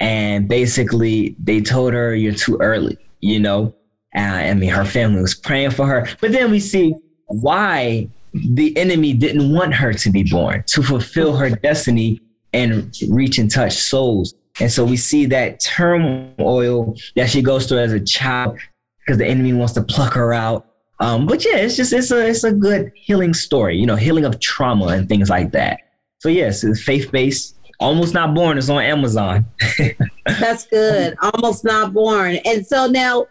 and 0.00 0.48
basically 0.48 1.36
they 1.38 1.60
told 1.60 1.92
her 1.92 2.14
you're 2.14 2.34
too 2.34 2.56
early. 2.60 2.96
You 3.20 3.40
know, 3.40 3.74
uh, 4.14 4.20
I 4.20 4.54
mean, 4.54 4.70
her 4.70 4.84
family 4.84 5.20
was 5.20 5.34
praying 5.34 5.72
for 5.72 5.86
her, 5.86 6.08
but 6.20 6.32
then 6.32 6.50
we 6.50 6.60
see 6.60 6.94
why 7.26 8.08
the 8.32 8.76
enemy 8.76 9.12
didn't 9.12 9.52
want 9.52 9.74
her 9.74 9.92
to 9.92 10.10
be 10.10 10.22
born 10.22 10.62
to 10.66 10.82
fulfill 10.82 11.36
her 11.36 11.50
destiny 11.50 12.20
and 12.52 12.96
reach 13.08 13.38
and 13.38 13.50
touch 13.50 13.74
souls. 13.74 14.34
And 14.60 14.70
so 14.70 14.84
we 14.84 14.96
see 14.96 15.26
that 15.26 15.60
turmoil 15.60 16.96
that 17.14 17.28
she 17.30 17.42
goes 17.42 17.66
through 17.66 17.78
as 17.78 17.92
a 17.92 18.00
child 18.00 18.58
because 19.00 19.18
the 19.18 19.26
enemy 19.26 19.52
wants 19.52 19.74
to 19.74 19.82
pluck 19.82 20.14
her 20.14 20.32
out. 20.32 20.66
Um, 20.98 21.26
but 21.26 21.44
yeah, 21.44 21.56
it's 21.56 21.76
just 21.76 21.92
it's 21.92 22.10
a 22.10 22.26
it's 22.26 22.44
a 22.44 22.52
good 22.52 22.90
healing 22.94 23.34
story, 23.34 23.76
you 23.76 23.84
know, 23.84 23.96
healing 23.96 24.24
of 24.24 24.40
trauma 24.40 24.86
and 24.86 25.08
things 25.08 25.28
like 25.28 25.52
that. 25.52 25.80
So 26.20 26.30
yes, 26.30 26.64
it's 26.64 26.82
faith 26.82 27.12
based. 27.12 27.54
Almost 27.78 28.14
not 28.14 28.34
born 28.34 28.56
is 28.56 28.70
on 28.70 28.82
Amazon. 28.82 29.44
That's 30.26 30.66
good. 30.66 31.14
Almost 31.20 31.62
not 31.62 31.92
born. 31.92 32.36
And 32.46 32.66
so 32.66 32.86
now 32.86 33.26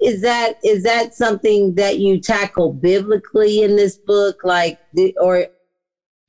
is 0.00 0.20
that 0.22 0.58
is 0.62 0.82
that 0.82 1.14
something 1.14 1.74
that 1.74 1.98
you 1.98 2.20
tackle 2.20 2.72
biblically 2.72 3.62
in 3.62 3.76
this 3.76 3.96
book 3.96 4.40
like 4.44 4.78
or 5.20 5.46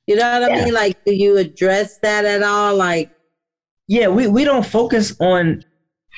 you 0.06 0.16
know 0.16 0.40
what 0.40 0.50
I 0.50 0.54
mean 0.64 0.72
like 0.72 1.04
do 1.04 1.14
you 1.14 1.36
address 1.36 1.98
that 1.98 2.24
at 2.24 2.42
all 2.42 2.74
like 2.76 3.10
Yeah, 3.88 4.08
we, 4.08 4.26
we 4.26 4.44
don't 4.44 4.66
focus 4.66 5.14
on 5.20 5.64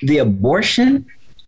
the 0.03 0.19
abortion, 0.19 1.07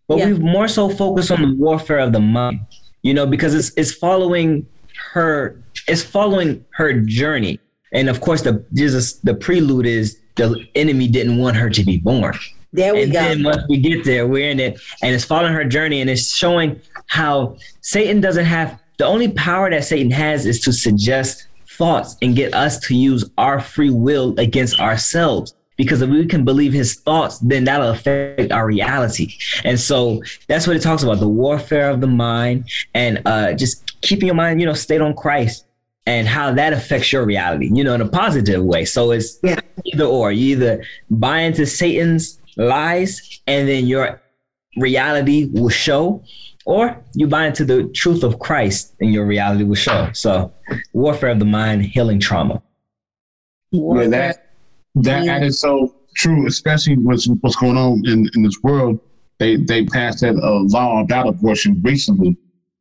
but 0.09 0.19
Yeah. 0.19 0.27
we 0.27 0.39
more 0.39 0.69
so 0.69 0.89
focus 0.89 1.31
on 1.31 1.41
the 1.43 1.55
warfare 1.57 1.99
of 1.99 2.13
the 2.13 2.21
mind, 2.21 2.61
you 3.03 3.15
know, 3.15 3.27
because 3.27 3.55
it's 3.55 3.71
it's 3.77 3.93
following 3.93 4.67
her 5.13 5.63
it's 5.89 6.03
following 6.03 6.65
her 6.79 6.93
journey. 7.01 7.59
And 7.93 8.09
of 8.09 8.21
course 8.21 8.43
the 8.43 8.65
Jesus 8.75 9.15
the 9.29 9.35
prelude 9.35 9.87
is 9.87 10.19
the 10.37 10.65
enemy 10.75 11.07
didn't 11.09 11.39
want 11.39 11.57
her 11.57 11.71
to 11.71 11.83
be 11.85 11.99
born. 11.99 12.35
There 12.73 12.95
we 12.95 13.03
and 13.05 13.13
go. 13.13 13.19
then 13.21 13.43
once 13.45 13.63
we 13.69 13.79
get 13.79 14.05
there, 14.05 14.27
we're 14.27 14.51
in 14.51 14.61
it, 14.61 14.81
and 15.03 15.15
it's 15.15 15.25
following 15.25 15.53
her 15.53 15.65
journey, 15.65 16.01
and 16.01 16.09
it's 16.11 16.35
showing 16.35 16.81
how 17.07 17.57
Satan 17.81 18.21
doesn't 18.21 18.45
have 18.47 18.79
the 18.99 19.07
only 19.07 19.29
power 19.33 19.71
that 19.71 19.85
Satan 19.85 20.11
has 20.11 20.47
is 20.47 20.61
to 20.61 20.73
suggest 20.73 21.47
thoughts 21.67 22.17
and 22.23 22.37
get 22.37 22.55
us 22.55 22.79
to 22.81 22.95
use 22.95 23.29
our 23.39 23.61
free 23.61 23.91
will 23.91 24.39
against 24.39 24.79
ourselves. 24.81 25.55
Because 25.79 26.03
if 26.03 26.11
we 26.11 26.27
can 26.27 26.45
believe 26.45 26.73
his 26.73 26.95
thoughts, 26.97 27.39
then 27.39 27.65
that'll 27.65 27.91
affect 27.91 28.53
our 28.53 28.67
reality. 28.67 29.35
And 29.65 29.81
so 29.81 30.23
that's 30.47 30.67
what 30.67 30.77
it 30.77 30.81
talks 30.83 31.03
about 31.03 31.19
the 31.19 31.27
warfare 31.29 31.91
of 31.91 32.01
the 32.03 32.07
mind 32.07 32.69
and 32.95 33.23
uh, 33.25 33.55
just 33.55 34.01
keeping 34.03 34.27
your 34.27 34.35
mind, 34.35 34.61
you 34.61 34.67
know, 34.67 34.75
stayed 34.75 35.01
on 35.01 35.15
Christ 35.15 35.65
and 36.07 36.29
how 36.29 36.53
that 36.53 36.73
affects 36.75 37.11
your 37.13 37.25
reality, 37.25 37.71
you 37.73 37.83
know, 37.83 37.95
in 37.95 38.01
a 38.03 38.09
positive 38.09 38.63
way. 38.63 38.85
So 38.85 39.11
it's 39.13 39.39
Yeah. 39.43 39.59
either 39.87 40.05
or. 40.05 40.31
You 40.31 40.57
either 40.57 40.85
buy 41.11 41.41
into 41.41 41.65
Satan's 41.67 42.39
lies 42.57 43.41
and 43.47 43.69
then 43.69 43.87
your 43.87 44.21
reality 44.77 45.49
will 45.53 45.69
show, 45.69 46.23
or 46.65 47.03
you 47.15 47.27
buy 47.27 47.47
into 47.47 47.65
the 47.65 47.85
truth 47.89 48.23
of 48.23 48.39
Christ 48.39 48.95
and 49.01 49.13
your 49.13 49.27
reality 49.27 49.65
will 49.65 49.75
show. 49.75 50.11
So, 50.13 50.53
warfare 50.93 51.31
of 51.31 51.39
the 51.39 51.45
mind, 51.45 51.83
healing 51.83 52.21
trauma. 52.21 52.63
Yeah, 53.71 54.07
that 54.09 54.53
that 54.97 55.25
that 55.27 55.43
is 55.43 55.61
so 55.61 55.95
true, 56.15 56.47
especially 56.47 56.97
what's 56.97 57.27
what's 57.41 57.57
going 57.57 57.77
on 57.77 58.03
in, 58.07 58.29
in 58.35 58.43
this 58.43 58.59
world. 58.63 59.01
They 59.39 59.57
they 59.57 59.85
passed 59.87 60.21
that 60.21 60.37
uh, 60.37 60.61
law 60.65 61.01
about 61.01 61.27
abortion 61.27 61.81
recently, 61.83 62.37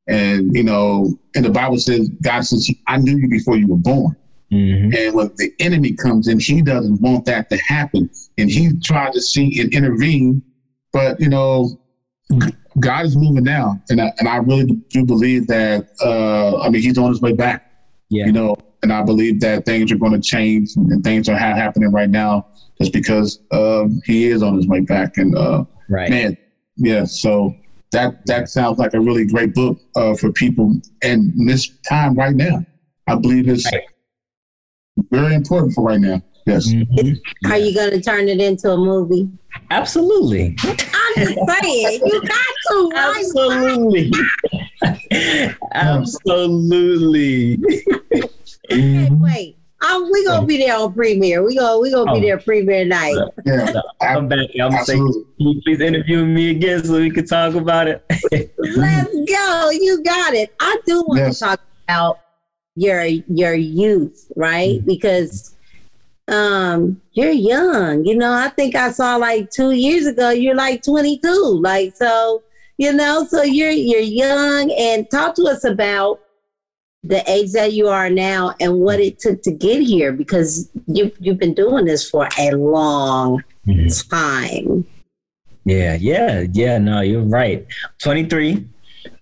and 0.07 0.53
you 0.55 0.63
know, 0.63 1.17
and 1.35 1.45
the 1.45 1.49
Bible 1.49 1.77
says 1.77 2.09
God 2.21 2.41
says, 2.41 2.69
"I 2.87 2.97
knew 2.97 3.17
you 3.17 3.29
before 3.29 3.57
you 3.57 3.67
were 3.67 3.77
born." 3.77 4.15
Mhm. 4.51 4.95
And 4.95 5.15
when 5.15 5.31
the 5.37 5.51
enemy 5.59 5.93
comes 5.93 6.27
in, 6.27 6.39
he 6.39 6.61
doesn't 6.61 7.01
want 7.01 7.25
that 7.25 7.49
to 7.49 7.57
happen. 7.57 8.09
And 8.37 8.49
he 8.49 8.73
tried 8.83 9.13
to 9.13 9.21
see 9.21 9.61
and 9.61 9.73
intervene. 9.73 10.41
But, 10.91 11.19
you 11.21 11.29
know, 11.29 11.69
God 12.79 13.05
is 13.05 13.15
moving 13.15 13.43
now. 13.43 13.81
And 13.89 14.01
I, 14.01 14.11
and 14.19 14.27
I 14.27 14.37
really 14.37 14.65
do 14.89 15.05
believe 15.05 15.47
that, 15.47 15.87
uh, 16.03 16.59
I 16.61 16.69
mean, 16.69 16.81
he's 16.81 16.97
on 16.97 17.09
his 17.09 17.21
way 17.21 17.31
back, 17.33 17.71
Yeah. 18.09 18.25
you 18.25 18.33
know, 18.33 18.55
and 18.83 18.91
I 18.91 19.03
believe 19.03 19.39
that 19.41 19.65
things 19.65 19.91
are 19.91 19.97
going 19.97 20.13
to 20.13 20.19
change 20.19 20.75
and 20.75 21.03
things 21.03 21.29
are 21.29 21.37
ha- 21.37 21.55
happening 21.55 21.91
right 21.91 22.09
now 22.09 22.47
just 22.79 22.91
because 22.91 23.39
um, 23.51 24.01
he 24.05 24.25
is 24.25 24.43
on 24.43 24.57
his 24.57 24.67
way 24.67 24.81
back. 24.81 25.17
And, 25.17 25.35
uh, 25.35 25.63
right. 25.89 26.09
man, 26.09 26.37
yeah, 26.77 27.05
so 27.05 27.55
that 27.91 28.25
that 28.25 28.49
sounds 28.49 28.79
like 28.79 28.93
a 28.93 28.99
really 28.99 29.25
great 29.25 29.53
book 29.53 29.77
uh, 29.95 30.15
for 30.15 30.31
people. 30.31 30.73
And 31.03 31.31
this 31.47 31.69
time 31.87 32.15
right 32.15 32.35
now, 32.35 32.65
I 33.07 33.15
believe 33.15 33.47
it's 33.49 33.65
Right. 33.71 33.83
Very 35.11 35.35
important 35.35 35.73
for 35.73 35.83
right 35.83 35.99
now. 35.99 36.21
Yes. 36.47 36.67
Mhm. 36.67 37.19
Are 37.45 37.57
you 37.57 37.73
going 37.73 37.91
to 37.91 38.01
turn 38.01 38.27
it 38.27 38.41
into 38.41 38.71
a 38.71 38.77
movie? 38.77 39.29
Absolutely. 39.69 40.55
I'm 40.63 40.75
just 41.15 41.61
saying, 41.61 42.01
you 42.05 42.21
got 42.21 42.55
to. 42.69 42.91
Absolutely. 42.95 44.11
Absolutely. 45.73 47.59
Hey, 48.69 49.07
wait. 49.11 49.57
Um, 49.89 50.09
we 50.11 50.23
gonna 50.25 50.45
be 50.45 50.57
there 50.57 50.77
on 50.77 50.93
premiere. 50.93 51.43
We 51.43 51.55
gonna 51.55 51.79
we 51.79 51.89
gonna 51.91 52.11
Oh. 52.11 52.13
be 52.13 52.21
there 52.21 52.37
premiere 52.37 52.85
night. 52.85 53.15
Yeah. 53.45 53.73
I'm 53.99 54.27
back. 54.27 54.39
I'm 54.61 54.69
gonna 54.69 54.85
say, 54.85 54.93
can 54.93 55.07
Absolutely. 55.07 55.23
you 55.39 55.61
please 55.65 55.79
interview 55.81 56.23
me 56.25 56.51
again 56.51 56.83
so 56.83 56.97
we 56.97 57.09
can 57.09 57.25
talk 57.25 57.55
about 57.55 57.87
it? 57.87 58.03
Let's 58.59 59.11
go. 59.11 59.69
You 59.71 60.03
got 60.03 60.35
it. 60.35 60.53
I 60.59 60.77
do 60.85 61.01
want 61.07 61.19
Yes. 61.21 61.39
to 61.39 61.45
talk 61.45 61.61
about 61.89 62.19
your 62.75 63.03
your 63.03 63.53
youth, 63.53 64.31
right? 64.35 64.83
Because 64.85 65.55
um 66.27 67.01
you're 67.13 67.31
young. 67.31 68.05
You 68.05 68.15
know, 68.15 68.31
I 68.31 68.49
think 68.49 68.75
I 68.75 68.91
saw 68.91 69.17
like 69.17 69.49
two 69.51 69.71
years 69.71 70.05
ago 70.05 70.29
you're 70.29 70.55
like 70.55 70.83
22. 70.83 71.59
Like 71.61 71.95
so, 71.95 72.43
you 72.77 72.93
know, 72.93 73.25
so 73.25 73.43
you're 73.43 73.71
you're 73.71 73.99
young 73.99 74.71
and 74.71 75.09
talk 75.09 75.35
to 75.35 75.43
us 75.43 75.63
about 75.63 76.21
the 77.03 77.27
age 77.29 77.51
that 77.53 77.73
you 77.73 77.87
are 77.87 78.09
now 78.09 78.53
and 78.59 78.79
what 78.79 78.99
it 78.99 79.17
took 79.19 79.41
to 79.41 79.51
get 79.51 79.81
here 79.81 80.11
because 80.11 80.69
you 80.87 81.11
you've 81.19 81.39
been 81.39 81.53
doing 81.53 81.85
this 81.85 82.07
for 82.09 82.29
a 82.37 82.51
long 82.51 83.43
time. 84.09 84.85
Yeah, 85.65 85.95
yeah, 85.95 86.45
yeah. 86.53 86.77
No, 86.77 87.01
you're 87.01 87.21
right. 87.21 87.65
23. 87.99 88.67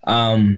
Um, 0.05 0.57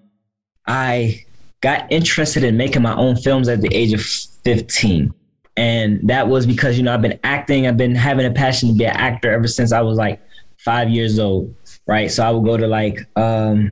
I 0.68 1.26
got 1.62 1.92
interested 1.92 2.44
in 2.44 2.58
making 2.58 2.82
my 2.82 2.96
own 2.96 3.16
films 3.16 3.48
at 3.48 3.62
the 3.62 3.74
age 3.74 3.94
of 3.94 4.02
15. 4.02 5.14
And 5.58 6.00
that 6.08 6.28
was 6.28 6.46
because, 6.46 6.78
you 6.78 6.84
know, 6.84 6.94
I've 6.94 7.02
been 7.02 7.20
acting, 7.24 7.68
I've 7.68 7.78
been 7.78 7.96
having 7.96 8.26
a 8.26 8.32
passion 8.32 8.70
to 8.70 8.76
be 8.76 8.86
an 8.86 8.96
actor 8.96 9.32
ever 9.32 9.48
since 9.48 9.72
I 9.72 9.82
was 9.82 9.98
like 9.98 10.22
five 10.58 10.90
years 10.90 11.20
old. 11.20 11.56
Right. 11.88 12.10
So 12.10 12.26
I 12.26 12.32
would 12.32 12.46
go 12.46 12.58
to 12.58 12.68
like 12.68 13.00
um 13.16 13.72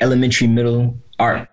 elementary, 0.00 0.46
middle 0.46 0.96
art, 1.18 1.48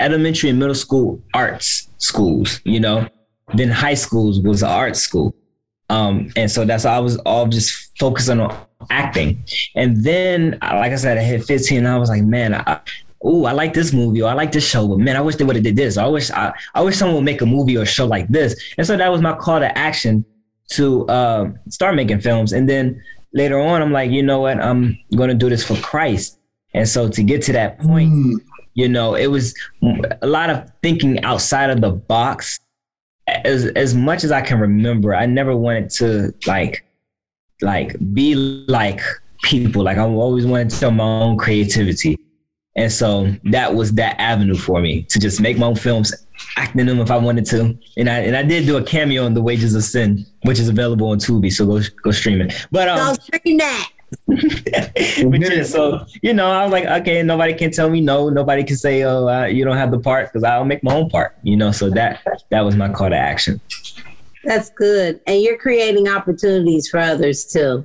elementary 0.00 0.50
and 0.50 0.58
middle 0.58 0.74
school 0.74 1.22
arts 1.34 1.88
schools, 1.98 2.60
you 2.64 2.80
know. 2.80 3.08
Then 3.54 3.70
high 3.70 3.94
schools 3.94 4.40
was 4.40 4.62
an 4.62 4.70
art 4.70 4.96
school. 4.96 5.34
Um, 5.88 6.30
and 6.36 6.50
so 6.50 6.64
that's 6.64 6.84
I 6.84 6.98
was 7.00 7.16
all 7.18 7.46
just 7.46 7.98
focusing 7.98 8.40
on 8.40 8.56
acting. 8.90 9.44
And 9.74 10.04
then, 10.04 10.58
like 10.62 10.92
I 10.92 10.96
said, 10.96 11.18
I 11.18 11.22
hit 11.22 11.44
15 11.44 11.78
and 11.78 11.88
I 11.88 11.98
was 11.98 12.08
like, 12.08 12.22
man, 12.22 12.54
I, 12.54 12.80
ooh, 13.24 13.44
I 13.44 13.52
like 13.52 13.74
this 13.74 13.92
movie 13.92 14.22
or 14.22 14.30
I 14.30 14.34
like 14.34 14.52
this 14.52 14.66
show, 14.66 14.88
but 14.88 14.98
man, 14.98 15.16
I 15.16 15.20
wish 15.20 15.36
they 15.36 15.44
would 15.44 15.56
have 15.56 15.64
did 15.64 15.76
this. 15.76 15.96
I 15.96 16.06
wish 16.06 16.30
I, 16.30 16.52
I 16.74 16.82
wish 16.82 16.96
someone 16.96 17.16
would 17.16 17.24
make 17.24 17.42
a 17.42 17.46
movie 17.46 17.76
or 17.76 17.82
a 17.82 17.86
show 17.86 18.06
like 18.06 18.28
this. 18.28 18.60
And 18.78 18.86
so 18.86 18.96
that 18.96 19.08
was 19.10 19.20
my 19.20 19.34
call 19.36 19.60
to 19.60 19.78
action 19.78 20.24
to 20.70 21.06
uh, 21.08 21.50
start 21.68 21.94
making 21.94 22.20
films. 22.20 22.52
And 22.52 22.68
then 22.68 23.02
later 23.34 23.58
on, 23.58 23.82
I'm 23.82 23.92
like, 23.92 24.10
you 24.10 24.22
know 24.22 24.40
what? 24.40 24.60
I'm 24.60 24.98
going 25.16 25.28
to 25.28 25.34
do 25.34 25.48
this 25.48 25.64
for 25.64 25.76
Christ. 25.76 26.38
And 26.72 26.88
so 26.88 27.08
to 27.08 27.22
get 27.22 27.42
to 27.42 27.52
that 27.52 27.78
point, 27.78 28.12
Mm, 28.12 28.34
you 28.74 28.88
know, 28.88 29.14
it 29.14 29.26
was 29.26 29.54
a 30.22 30.26
lot 30.26 30.48
of 30.48 30.70
thinking 30.82 31.22
outside 31.24 31.70
of 31.70 31.80
the 31.80 31.90
box. 31.90 32.60
As 33.26 33.66
as 33.66 33.94
much 33.94 34.24
as 34.24 34.32
I 34.32 34.40
can 34.40 34.58
remember, 34.58 35.14
I 35.14 35.26
never 35.26 35.54
wanted 35.56 35.90
to 35.90 36.32
like 36.46 36.84
like 37.60 37.96
be 38.14 38.34
like 38.34 39.00
people. 39.42 39.82
Like 39.82 39.98
I 39.98 40.02
always 40.02 40.46
wanted 40.46 40.70
to 40.70 40.80
tell 40.80 40.90
my 40.90 41.04
own 41.04 41.36
creativity. 41.36 42.18
And 42.80 42.90
so 42.90 43.30
that 43.44 43.74
was 43.74 43.92
that 43.92 44.18
avenue 44.18 44.54
for 44.54 44.80
me 44.80 45.02
to 45.02 45.18
just 45.18 45.38
make 45.38 45.58
my 45.58 45.66
own 45.66 45.76
films, 45.76 46.14
act 46.56 46.74
in 46.76 46.86
them 46.86 46.98
if 47.00 47.10
I 47.10 47.18
wanted 47.18 47.44
to. 47.46 47.78
And 47.98 48.08
I 48.08 48.20
and 48.20 48.34
I 48.34 48.42
did 48.42 48.64
do 48.64 48.78
a 48.78 48.82
cameo 48.82 49.26
in 49.26 49.34
The 49.34 49.42
Wages 49.42 49.74
of 49.74 49.84
Sin, 49.84 50.24
which 50.44 50.58
is 50.58 50.70
available 50.70 51.10
on 51.10 51.18
Tubi. 51.18 51.52
So 51.52 51.66
go 51.66 51.80
go 52.02 52.10
stream 52.10 52.40
it. 52.40 52.66
But 52.70 52.88
um, 52.88 52.98
Go 52.98 53.12
stream 53.22 53.58
that. 53.58 53.90
yeah, 54.26 55.62
so 55.62 56.04
you 56.22 56.32
know, 56.32 56.50
I 56.50 56.64
was 56.64 56.72
like, 56.72 56.86
okay, 56.86 57.22
nobody 57.22 57.52
can 57.52 57.70
tell 57.70 57.90
me 57.90 58.00
no. 58.00 58.30
Nobody 58.30 58.64
can 58.64 58.76
say, 58.76 59.04
oh, 59.04 59.28
uh, 59.28 59.44
you 59.44 59.62
don't 59.62 59.76
have 59.76 59.90
the 59.90 60.00
part 60.00 60.32
because 60.32 60.42
I'll 60.42 60.64
make 60.64 60.82
my 60.82 60.94
own 60.94 61.10
part. 61.10 61.36
You 61.42 61.58
know, 61.58 61.72
so 61.72 61.90
that 61.90 62.20
that 62.50 62.62
was 62.62 62.76
my 62.76 62.88
call 62.88 63.10
to 63.10 63.16
action. 63.16 63.60
That's 64.42 64.70
good. 64.70 65.20
And 65.26 65.42
you're 65.42 65.58
creating 65.58 66.08
opportunities 66.08 66.88
for 66.88 66.98
others 66.98 67.44
too, 67.44 67.84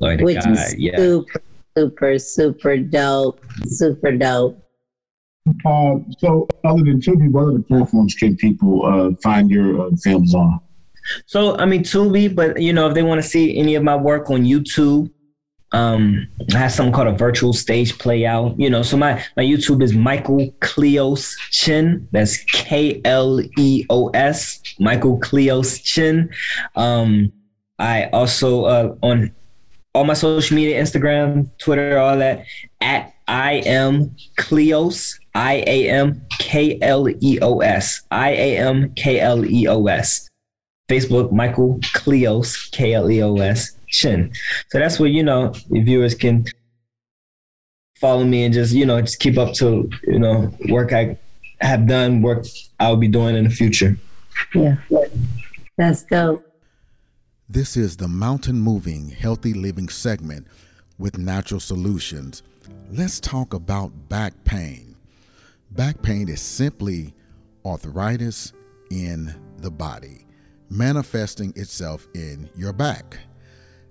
to 0.00 0.16
which 0.22 0.38
God. 0.44 0.52
is 0.52 0.76
Yeah. 0.78 0.96
super, 0.96 1.42
super, 1.76 2.18
super 2.18 2.76
dope. 2.76 3.40
Super 3.66 4.12
dope. 4.12 4.58
uh, 5.64 5.96
so, 6.18 6.46
other 6.64 6.82
than 6.84 7.00
Tubi, 7.00 7.30
what 7.30 7.48
other 7.48 7.62
platforms 7.62 8.14
can 8.14 8.36
people 8.36 8.86
uh, 8.86 9.10
find 9.22 9.50
your 9.50 9.86
uh, 9.86 9.90
films 10.02 10.34
on? 10.34 10.60
So 11.26 11.56
I 11.58 11.64
mean, 11.64 11.82
Tubi, 11.82 12.34
but 12.34 12.60
you 12.60 12.72
know, 12.72 12.88
if 12.88 12.94
they 12.94 13.02
want 13.02 13.22
to 13.22 13.28
see 13.28 13.56
any 13.56 13.74
of 13.74 13.82
my 13.82 13.96
work 13.96 14.30
on 14.30 14.44
YouTube, 14.44 15.10
um, 15.72 16.28
I 16.54 16.58
have 16.58 16.72
something 16.72 16.92
called 16.92 17.08
a 17.08 17.12
virtual 17.16 17.52
stage 17.52 17.98
play 17.98 18.26
out. 18.26 18.58
You 18.58 18.70
know, 18.70 18.82
so 18.82 18.96
my 18.96 19.22
my 19.36 19.42
YouTube 19.42 19.82
is 19.82 19.94
Michael 19.94 20.50
Kleos 20.60 21.34
Chin. 21.50 22.08
That's 22.12 22.38
K 22.44 23.00
L 23.04 23.40
E 23.58 23.84
O 23.90 24.08
S. 24.08 24.60
Michael 24.78 25.18
Kleos 25.18 25.82
Chin. 25.82 26.30
Um, 26.76 27.32
I 27.78 28.04
also 28.12 28.64
uh, 28.64 28.94
on 29.02 29.34
all 29.94 30.04
my 30.04 30.14
social 30.14 30.56
media, 30.56 30.80
Instagram, 30.82 31.50
Twitter, 31.58 31.98
all 31.98 32.18
that 32.18 32.44
at 32.80 33.14
I 33.28 33.62
am 33.66 34.14
Kleos. 34.38 35.18
I 35.34 35.64
A 35.66 35.88
M 35.88 36.20
K 36.38 36.78
L 36.82 37.08
E 37.08 37.38
O 37.40 37.60
S. 37.60 38.02
I 38.10 38.30
A 38.30 38.58
M 38.58 38.92
K 38.94 39.20
L 39.20 39.44
E 39.44 39.66
O 39.68 39.86
S. 39.86 40.28
Facebook, 40.90 41.32
Michael 41.32 41.78
Kleos, 41.78 42.70
K 42.72 42.92
L 42.94 43.10
E 43.10 43.22
O 43.22 43.36
S, 43.36 43.72
Shin. 43.86 44.30
So 44.68 44.78
that's 44.78 45.00
where, 45.00 45.08
you 45.08 45.22
know, 45.22 45.54
viewers 45.70 46.14
can 46.14 46.44
follow 47.98 48.24
me 48.24 48.44
and 48.44 48.52
just, 48.52 48.74
you 48.74 48.84
know, 48.84 49.00
just 49.00 49.18
keep 49.18 49.38
up 49.38 49.54
to, 49.54 49.88
you 50.04 50.18
know, 50.18 50.52
work 50.68 50.92
I 50.92 51.18
have 51.60 51.86
done, 51.86 52.20
work 52.20 52.44
I'll 52.78 52.96
be 52.96 53.08
doing 53.08 53.36
in 53.36 53.44
the 53.44 53.50
future. 53.50 53.96
Yeah. 54.54 54.76
That's 55.78 56.02
dope. 56.04 56.44
This 57.48 57.76
is 57.76 57.96
the 57.96 58.08
Mountain 58.08 58.60
Moving 58.60 59.10
Healthy 59.10 59.52
Living 59.52 59.88
segment 59.88 60.46
with 60.98 61.18
Natural 61.18 61.60
Solutions. 61.60 62.42
Let's 62.90 63.20
talk 63.20 63.52
about 63.52 64.08
back 64.08 64.32
pain. 64.44 64.96
Back 65.72 66.00
pain 66.00 66.28
is 66.28 66.40
simply 66.40 67.12
arthritis 67.66 68.52
in 68.90 69.34
the 69.58 69.70
body, 69.70 70.24
manifesting 70.70 71.52
itself 71.56 72.06
in 72.14 72.48
your 72.56 72.72
back. 72.72 73.18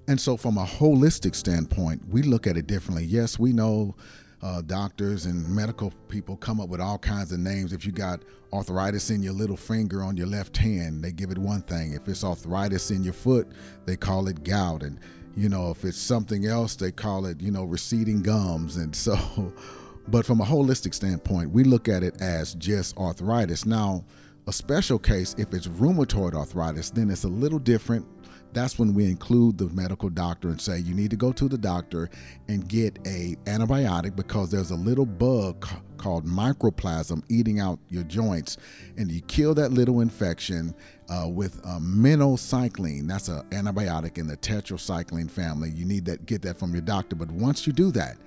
And 0.08 0.20
so, 0.20 0.38
from 0.38 0.58
a 0.58 0.66
holistic 0.66 1.36
standpoint, 1.36 2.02
we 2.10 2.24
look 2.24 2.48
at 2.48 2.58
it 2.58 2.66
differently. 2.66 3.06
Yes, 3.06 3.38
we 3.38 3.54
know 3.54 3.96
uh, 4.44 4.62
doctors 4.62 5.26
and 5.26 5.48
medical 5.48 5.92
people 6.08 6.36
come 6.36 6.60
up 6.60 6.70
with 6.70 6.82
all 6.82 6.98
kinds 6.98 7.32
of 7.32 7.40
names. 7.40 7.74
If 7.74 7.86
you 7.86 7.92
got 7.92 8.24
arthritis 8.52 9.10
in 9.10 9.22
your 9.22 9.34
little 9.34 9.58
finger 9.58 10.04
on 10.04 10.18
your 10.18 10.28
left 10.28 10.58
hand, 10.58 11.04
they 11.04 11.12
give 11.12 11.32
it 11.32 11.38
one 11.38 11.62
thing. 11.62 11.94
If 11.94 12.08
it's 12.08 12.24
arthritis 12.24 12.92
in 12.92 13.04
your 13.04 13.14
foot, 13.14 13.48
they 13.86 13.96
call 13.96 14.28
it 14.28 14.44
gout. 14.44 14.84
And, 14.84 15.00
you 15.36 15.48
know, 15.48 15.70
if 15.70 15.86
it's 15.86 15.98
something 15.98 16.46
else, 16.46 16.76
they 16.76 16.92
call 16.92 17.26
it, 17.28 17.40
you 17.40 17.52
know, 17.52 17.64
receding 17.64 18.22
gums. 18.22 18.78
And 18.78 18.96
so, 18.96 19.16
but 20.08 20.26
from 20.26 20.42
a 20.42 20.46
holistic 20.46 20.94
standpoint, 20.94 21.52
we 21.52 21.64
look 21.64 21.88
at 21.88 22.04
it 22.04 22.20
as 22.22 22.56
just 22.56 22.98
arthritis. 22.98 23.66
Now, 23.66 24.04
a 24.48 24.54
special 24.54 24.98
case, 24.98 25.36
if 25.38 25.54
it's 25.54 25.68
rheumatoid 25.68 26.34
arthritis, 26.34 26.90
then 26.90 27.12
it's 27.12 27.26
a 27.26 27.30
little 27.30 27.60
different 27.60 28.08
that's 28.54 28.78
when 28.78 28.94
we 28.94 29.06
include 29.06 29.58
the 29.58 29.70
medical 29.70 30.10
doctor 30.10 30.50
and 30.50 30.60
say 30.60 30.80
you 30.80 30.94
need 30.94 31.10
to 31.10 31.16
go 31.16 31.32
to 31.32 31.48
the 31.48 31.58
doctor 31.58 32.10
and 32.48 32.68
get 32.68 32.98
a 33.06 33.36
antibiotic 33.46 34.16
because 34.16 34.52
there's 34.52 34.72
a 34.72 34.76
little 34.76 35.06
bug 35.06 35.68
called 35.98 36.26
mycoplasma 36.26 37.22
eating 37.30 37.60
out 37.60 37.80
your 37.90 38.04
joints 38.04 38.58
and 38.98 39.12
you 39.12 39.22
kill 39.22 39.54
that 39.54 39.72
little 39.72 40.02
infection 40.02 40.74
uh, 41.10 41.28
with 41.28 41.60
uh, 41.64 41.80
minocycline. 41.80 43.08
That's 43.08 43.28
an 43.28 43.44
antibiotic 43.50 44.18
in 44.18 44.28
the 44.28 44.38
tetracycline 44.38 45.30
family. 45.30 45.70
You 45.70 45.86
need 45.86 46.06
that 46.06 46.26
get 46.26 46.42
that 46.42 46.58
from 46.58 46.74
your 46.74 46.82
doctor. 46.82 47.16
But 47.16 47.32
once 47.32 47.68
you 47.68 47.74
do 47.74 47.92
that 47.92 48.18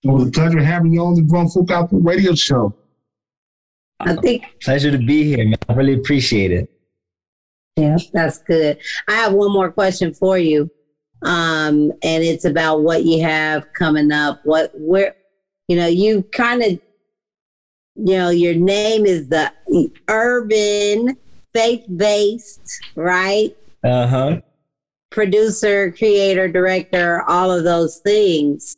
It 0.03 0.09
was 0.09 0.27
a 0.27 0.31
pleasure 0.31 0.63
having 0.63 0.93
you 0.93 1.03
on 1.03 1.15
the 1.15 1.23
Grown 1.23 1.49
Folk 1.49 1.71
Outfit 1.71 1.99
radio 2.01 2.33
show. 2.33 2.73
I 3.99 4.15
think 4.15 4.45
Pleasure 4.61 4.91
to 4.91 4.97
be 4.97 5.23
here, 5.23 5.43
man. 5.43 5.57
I 5.67 5.73
really 5.73 5.95
appreciate 5.95 6.51
it. 6.51 6.71
Yeah, 7.75 7.97
that's 8.13 8.39
good. 8.39 8.77
I 9.07 9.13
have 9.13 9.33
one 9.33 9.51
more 9.51 9.71
question 9.71 10.13
for 10.13 10.37
you. 10.37 10.69
Um, 11.21 11.91
and 12.01 12.23
it's 12.23 12.45
about 12.45 12.81
what 12.81 13.03
you 13.03 13.21
have 13.23 13.73
coming 13.73 14.11
up. 14.11 14.39
What 14.45 14.71
where 14.75 15.15
you 15.67 15.75
know, 15.75 15.87
you 15.87 16.23
kind 16.31 16.63
of 16.63 16.79
you 17.95 18.17
know, 18.17 18.29
your 18.29 18.55
name 18.55 19.05
is 19.05 19.27
the 19.27 19.51
urban 20.07 21.17
faith-based, 21.53 22.81
right? 22.95 23.55
Uh-huh. 23.83 24.41
Producer, 25.11 25.91
creator, 25.91 26.47
director, 26.47 27.23
all 27.27 27.51
of 27.51 27.63
those 27.63 27.97
things. 27.99 28.75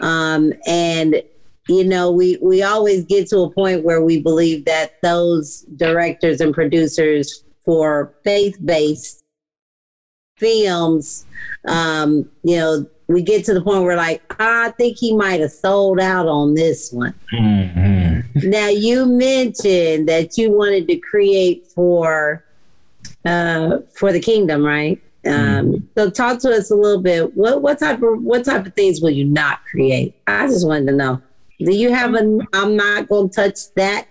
Um, 0.00 0.52
and 0.66 1.22
you 1.68 1.84
know, 1.84 2.10
we 2.10 2.36
we 2.42 2.62
always 2.62 3.04
get 3.04 3.28
to 3.30 3.38
a 3.40 3.50
point 3.50 3.84
where 3.84 4.02
we 4.02 4.20
believe 4.20 4.66
that 4.66 5.00
those 5.02 5.62
directors 5.76 6.40
and 6.40 6.52
producers 6.52 7.44
for 7.64 8.14
faith-based 8.22 9.22
films, 10.36 11.24
um, 11.66 12.28
you 12.42 12.56
know, 12.56 12.86
we 13.08 13.22
get 13.22 13.44
to 13.46 13.54
the 13.54 13.62
point 13.62 13.84
where 13.84 13.96
like, 13.96 14.22
I 14.38 14.70
think 14.72 14.98
he 14.98 15.16
might 15.16 15.40
have 15.40 15.52
sold 15.52 16.00
out 16.00 16.26
on 16.26 16.54
this 16.54 16.92
one. 16.92 17.14
Mhm. 17.32 17.93
Now 18.44 18.68
you 18.68 19.06
mentioned 19.06 20.08
that 20.08 20.36
you 20.36 20.52
wanted 20.52 20.86
to 20.88 20.96
create 20.98 21.66
for 21.66 22.44
uh 23.24 23.78
for 23.94 24.12
the 24.12 24.20
kingdom, 24.20 24.64
right? 24.64 25.00
Um 25.26 25.88
so 25.96 26.10
talk 26.10 26.38
to 26.40 26.50
us 26.50 26.70
a 26.70 26.74
little 26.74 27.02
bit. 27.02 27.36
What 27.36 27.62
what 27.62 27.78
type 27.78 28.02
of 28.02 28.22
what 28.22 28.44
type 28.44 28.66
of 28.66 28.74
things 28.74 29.00
will 29.00 29.10
you 29.10 29.24
not 29.24 29.64
create? 29.64 30.14
I 30.26 30.46
just 30.46 30.66
wanted 30.66 30.86
to 30.86 30.96
know. 30.96 31.22
Do 31.58 31.74
you 31.74 31.92
have 31.92 32.14
a 32.14 32.38
I'm 32.52 32.76
not 32.76 33.08
gonna 33.08 33.28
touch 33.28 33.72
that 33.76 34.06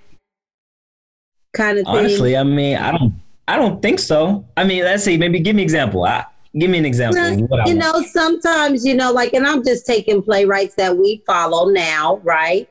kind 1.54 1.78
of 1.78 1.86
thing? 1.86 1.96
Honestly, 1.96 2.36
I 2.36 2.44
mean, 2.44 2.78
I 2.78 2.92
don't 2.92 3.14
I 3.48 3.58
don't 3.58 3.82
think 3.82 4.00
so. 4.00 4.46
I 4.56 4.64
mean, 4.64 4.84
let's 4.84 5.04
see, 5.04 5.18
maybe 5.18 5.40
give 5.40 5.56
me 5.56 5.64
an 5.64 5.66
example. 5.66 6.06
I, 6.06 6.26
give 6.58 6.70
me 6.70 6.78
an 6.78 6.86
example. 6.86 7.22
of 7.22 7.40
what 7.50 7.60
I 7.62 7.70
you 7.70 7.76
know, 7.76 8.02
sometimes, 8.02 8.86
you 8.86 8.96
know, 8.96 9.12
like, 9.12 9.34
and 9.34 9.46
I'm 9.46 9.64
just 9.64 9.86
taking 9.86 10.22
playwrights 10.22 10.76
that 10.76 10.96
we 10.96 11.24
follow 11.26 11.70
now, 11.70 12.18
right? 12.24 12.70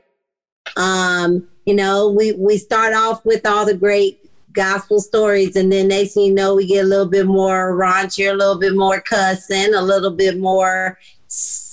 Um, 0.75 1.47
you 1.65 1.73
know, 1.73 2.09
we 2.09 2.33
we 2.33 2.57
start 2.57 2.93
off 2.93 3.23
with 3.25 3.45
all 3.45 3.65
the 3.65 3.75
great 3.75 4.19
gospel 4.53 4.99
stories, 4.99 5.55
and 5.55 5.71
then 5.71 5.87
next 5.87 6.13
thing 6.13 6.25
you 6.25 6.33
know, 6.33 6.55
we 6.55 6.67
get 6.67 6.85
a 6.85 6.87
little 6.87 7.07
bit 7.07 7.25
more 7.25 7.75
raunchy, 7.75 8.29
a 8.29 8.33
little 8.33 8.59
bit 8.59 8.75
more 8.75 9.01
cussing, 9.01 9.73
a 9.73 9.81
little 9.81 10.11
bit 10.11 10.37
more, 10.37 10.99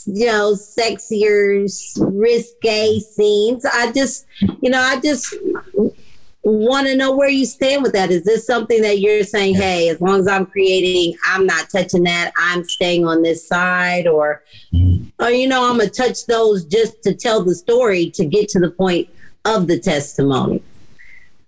you 0.07 0.26
know, 0.26 0.53
sexier, 0.53 1.68
risque 1.98 3.00
scenes. 3.00 3.64
I 3.64 3.92
just, 3.92 4.26
you 4.61 4.70
know, 4.70 4.81
I 4.81 5.00
just 5.00 5.35
want 6.42 6.87
to 6.87 6.96
know 6.96 7.14
where 7.14 7.29
you 7.29 7.44
stand 7.44 7.83
with 7.83 7.92
that. 7.92 8.11
Is 8.11 8.24
this 8.24 8.46
something 8.46 8.81
that 8.81 9.00
you're 9.00 9.24
saying, 9.24 9.57
hey, 9.57 9.90
as 9.90 10.00
long 10.00 10.20
as 10.20 10.29
I'm 10.29 10.46
creating, 10.46 11.18
I'm 11.26 11.44
not 11.44 11.68
touching 11.68 12.05
that, 12.05 12.33
I'm 12.38 12.64
staying 12.64 13.07
on 13.07 13.22
this 13.22 13.46
side, 13.46 14.07
or, 14.07 14.42
mm-hmm. 14.72 15.22
or 15.22 15.31
you 15.31 15.48
know, 15.48 15.68
I'm 15.68 15.79
gonna 15.79 15.90
touch 15.90 16.26
those 16.26 16.64
just 16.64 17.03
to 17.03 17.14
tell 17.14 17.44
the 17.44 17.55
story 17.55 18.09
to 18.12 18.24
get 18.24 18.48
to 18.50 18.61
the 18.61 18.70
point 18.70 19.11
of 19.44 19.66
the 19.66 19.79
testimony. 19.79 20.62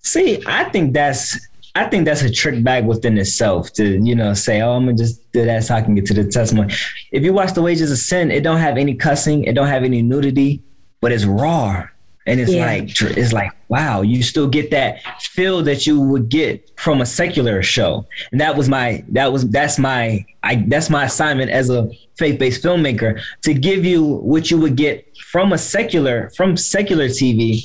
See, 0.00 0.42
I 0.46 0.64
think 0.64 0.92
that's 0.94 1.38
I 1.74 1.84
think 1.88 2.04
that's 2.04 2.20
a 2.22 2.30
trick 2.30 2.62
bag 2.62 2.84
within 2.86 3.16
itself 3.16 3.72
to, 3.74 3.98
you 4.04 4.14
know, 4.14 4.34
say, 4.34 4.60
oh, 4.60 4.72
I'm 4.72 4.84
gonna 4.84 4.96
just 4.96 5.30
do 5.32 5.44
that 5.46 5.64
so 5.64 5.74
I 5.74 5.80
can 5.80 5.94
get 5.94 6.04
to 6.06 6.14
the 6.14 6.24
testimony. 6.24 6.74
If 7.12 7.22
you 7.22 7.32
watch 7.32 7.54
The 7.54 7.62
Wages 7.62 7.90
of 7.90 7.96
Sin, 7.98 8.30
it 8.30 8.42
don't 8.42 8.58
have 8.58 8.76
any 8.76 8.94
cussing, 8.94 9.44
it 9.44 9.54
don't 9.54 9.68
have 9.68 9.82
any 9.82 10.02
nudity, 10.02 10.62
but 11.00 11.12
it's 11.12 11.24
raw. 11.24 11.86
And 12.26 12.38
it's 12.40 12.52
Yeah. 12.52 12.66
like 12.66 13.00
it's 13.00 13.32
like, 13.32 13.50
wow, 13.68 14.02
you 14.02 14.22
still 14.22 14.46
get 14.46 14.70
that 14.70 15.00
feel 15.20 15.62
that 15.62 15.86
you 15.86 15.98
would 16.00 16.28
get 16.28 16.70
from 16.78 17.00
a 17.00 17.06
secular 17.06 17.62
show. 17.62 18.06
And 18.32 18.40
that 18.40 18.54
was 18.56 18.68
my 18.68 19.02
that 19.08 19.32
was 19.32 19.48
that's 19.48 19.78
my 19.78 20.24
I 20.42 20.64
that's 20.68 20.90
my 20.90 21.04
assignment 21.06 21.50
as 21.50 21.70
a 21.70 21.88
faith-based 22.18 22.62
filmmaker 22.62 23.20
to 23.42 23.54
give 23.54 23.84
you 23.84 24.04
what 24.04 24.50
you 24.50 24.58
would 24.58 24.76
get 24.76 25.16
from 25.16 25.52
a 25.52 25.58
secular 25.58 26.30
from 26.36 26.56
secular 26.56 27.06
TV 27.08 27.64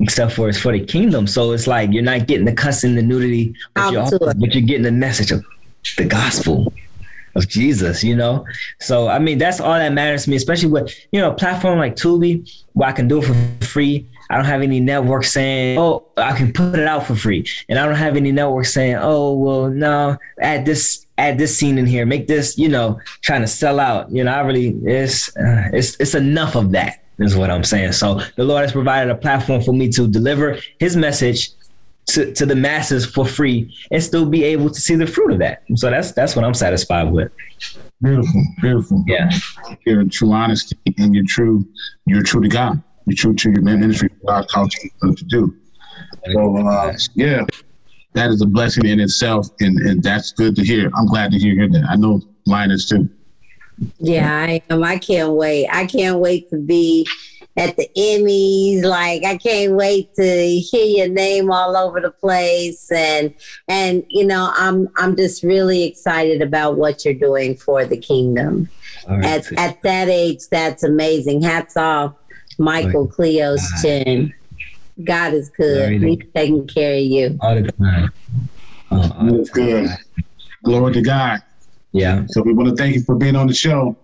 except 0.00 0.32
for 0.32 0.48
it's 0.48 0.58
for 0.58 0.72
the 0.72 0.84
kingdom. 0.84 1.26
So 1.26 1.52
it's 1.52 1.66
like 1.66 1.92
you're 1.92 2.02
not 2.02 2.26
getting 2.26 2.46
the 2.46 2.52
cussing, 2.52 2.94
the 2.94 3.02
nudity, 3.02 3.54
but 3.74 3.92
you're, 3.92 4.02
also, 4.02 4.18
but 4.18 4.54
you're 4.54 4.62
getting 4.62 4.82
the 4.82 4.92
message 4.92 5.30
of 5.30 5.44
the 5.96 6.04
gospel 6.04 6.72
of 7.36 7.48
Jesus, 7.48 8.02
you 8.02 8.16
know? 8.16 8.44
So, 8.80 9.08
I 9.08 9.18
mean, 9.18 9.38
that's 9.38 9.60
all 9.60 9.74
that 9.74 9.92
matters 9.92 10.24
to 10.24 10.30
me, 10.30 10.36
especially 10.36 10.68
with, 10.68 10.92
you 11.12 11.20
know, 11.20 11.30
a 11.30 11.34
platform 11.34 11.78
like 11.78 11.96
Tubi, 11.96 12.50
where 12.72 12.88
I 12.88 12.92
can 12.92 13.08
do 13.08 13.18
it 13.18 13.26
for 13.26 13.64
free. 13.64 14.08
I 14.30 14.36
don't 14.36 14.46
have 14.46 14.62
any 14.62 14.80
network 14.80 15.24
saying, 15.24 15.78
oh, 15.78 16.06
I 16.16 16.36
can 16.36 16.52
put 16.52 16.78
it 16.78 16.86
out 16.86 17.06
for 17.06 17.16
free. 17.16 17.46
And 17.68 17.78
I 17.78 17.86
don't 17.86 17.96
have 17.96 18.16
any 18.16 18.32
network 18.32 18.66
saying, 18.66 18.96
oh, 18.96 19.34
well, 19.34 19.68
no, 19.68 20.16
add 20.40 20.64
this, 20.64 21.06
add 21.18 21.36
this 21.36 21.58
scene 21.58 21.78
in 21.78 21.86
here, 21.86 22.06
make 22.06 22.26
this, 22.26 22.56
you 22.56 22.68
know, 22.68 23.00
trying 23.22 23.40
to 23.40 23.48
sell 23.48 23.80
out. 23.80 24.10
You 24.10 24.24
know, 24.24 24.32
I 24.32 24.40
really, 24.40 24.68
it's, 24.84 25.36
uh, 25.36 25.70
it's, 25.72 25.98
it's 26.00 26.14
enough 26.14 26.54
of 26.54 26.72
that 26.72 27.00
is 27.20 27.36
what 27.36 27.50
I'm 27.50 27.64
saying. 27.64 27.92
So 27.92 28.20
the 28.36 28.44
Lord 28.44 28.62
has 28.62 28.72
provided 28.72 29.10
a 29.10 29.14
platform 29.14 29.62
for 29.62 29.72
me 29.72 29.88
to 29.90 30.08
deliver 30.08 30.58
his 30.78 30.96
message 30.96 31.50
to, 32.06 32.32
to 32.32 32.46
the 32.46 32.56
masses 32.56 33.06
for 33.06 33.24
free 33.24 33.72
and 33.90 34.02
still 34.02 34.26
be 34.26 34.42
able 34.44 34.70
to 34.70 34.80
see 34.80 34.96
the 34.96 35.06
fruit 35.06 35.32
of 35.32 35.38
that. 35.38 35.62
So 35.76 35.90
that's 35.90 36.12
that's 36.12 36.34
what 36.34 36.44
I'm 36.44 36.54
satisfied 36.54 37.10
with. 37.10 37.30
Beautiful, 38.02 38.42
beautiful. 38.60 39.04
Yeah. 39.06 39.30
Your 39.86 40.04
true 40.04 40.32
honesty 40.32 40.76
and 40.98 41.14
you're 41.14 41.24
true, 41.26 41.66
you're 42.06 42.22
true 42.22 42.40
to 42.40 42.48
God. 42.48 42.82
You're 43.06 43.16
true 43.16 43.34
to 43.34 43.50
your 43.50 43.62
ministry 43.62 44.10
God 44.26 44.48
called 44.48 44.72
you 44.82 45.14
to 45.14 45.24
do. 45.24 45.56
So 46.32 46.56
uh, 46.56 46.96
yeah, 47.14 47.44
that 48.14 48.30
is 48.30 48.42
a 48.42 48.46
blessing 48.46 48.86
in 48.86 49.00
itself, 49.00 49.48
and, 49.60 49.78
and 49.80 50.02
that's 50.02 50.32
good 50.32 50.56
to 50.56 50.64
hear. 50.64 50.90
I'm 50.96 51.06
glad 51.06 51.32
to 51.32 51.38
hear 51.38 51.68
that. 51.68 51.84
I 51.88 51.96
know 51.96 52.20
mine 52.46 52.70
is 52.70 52.86
too. 52.86 53.08
Yeah, 53.98 54.32
I 54.32 54.62
am. 54.70 54.82
I 54.82 54.98
can't 54.98 55.32
wait. 55.32 55.68
I 55.68 55.86
can't 55.86 56.18
wait 56.18 56.48
to 56.50 56.58
be 56.58 57.06
at 57.56 57.76
the 57.76 57.88
Emmys. 57.96 58.84
Like 58.84 59.24
I 59.24 59.36
can't 59.36 59.74
wait 59.74 60.14
to 60.14 60.58
hear 60.58 60.84
your 60.84 61.08
name 61.08 61.50
all 61.50 61.76
over 61.76 62.00
the 62.00 62.10
place 62.10 62.90
and 62.90 63.34
and 63.68 64.04
you 64.08 64.26
know, 64.26 64.52
I'm 64.54 64.88
I'm 64.96 65.16
just 65.16 65.42
really 65.42 65.84
excited 65.84 66.42
about 66.42 66.76
what 66.76 67.04
you're 67.04 67.14
doing 67.14 67.56
for 67.56 67.84
the 67.84 67.98
kingdom. 67.98 68.68
All 69.08 69.18
right. 69.18 69.24
At 69.26 69.52
at 69.58 69.82
that 69.82 70.08
age, 70.08 70.40
that's 70.50 70.82
amazing. 70.82 71.42
Hats 71.42 71.76
off, 71.76 72.14
Michael 72.58 73.08
Kleos 73.08 73.60
Chin. 73.82 74.32
God 75.04 75.32
is 75.34 75.48
good. 75.50 75.92
Alrighty. 75.92 76.20
He's 76.20 76.32
taking 76.34 76.66
care 76.66 76.94
of 76.94 77.00
you. 77.02 77.38
all 77.40 77.54
the 77.54 77.72
time. 77.72 78.12
Oh, 78.90 78.96
all 78.96 79.26
the 79.26 79.32
That's 79.38 79.50
good. 79.50 79.86
time. 79.86 79.98
Glory 80.62 80.92
to 80.94 81.02
God. 81.02 81.40
Yeah. 81.92 82.24
So 82.28 82.42
we 82.42 82.52
want 82.52 82.68
to 82.70 82.76
thank 82.76 82.94
you 82.94 83.02
for 83.02 83.14
being 83.14 83.36
on 83.36 83.46
the 83.46 83.54
show. 83.54 83.96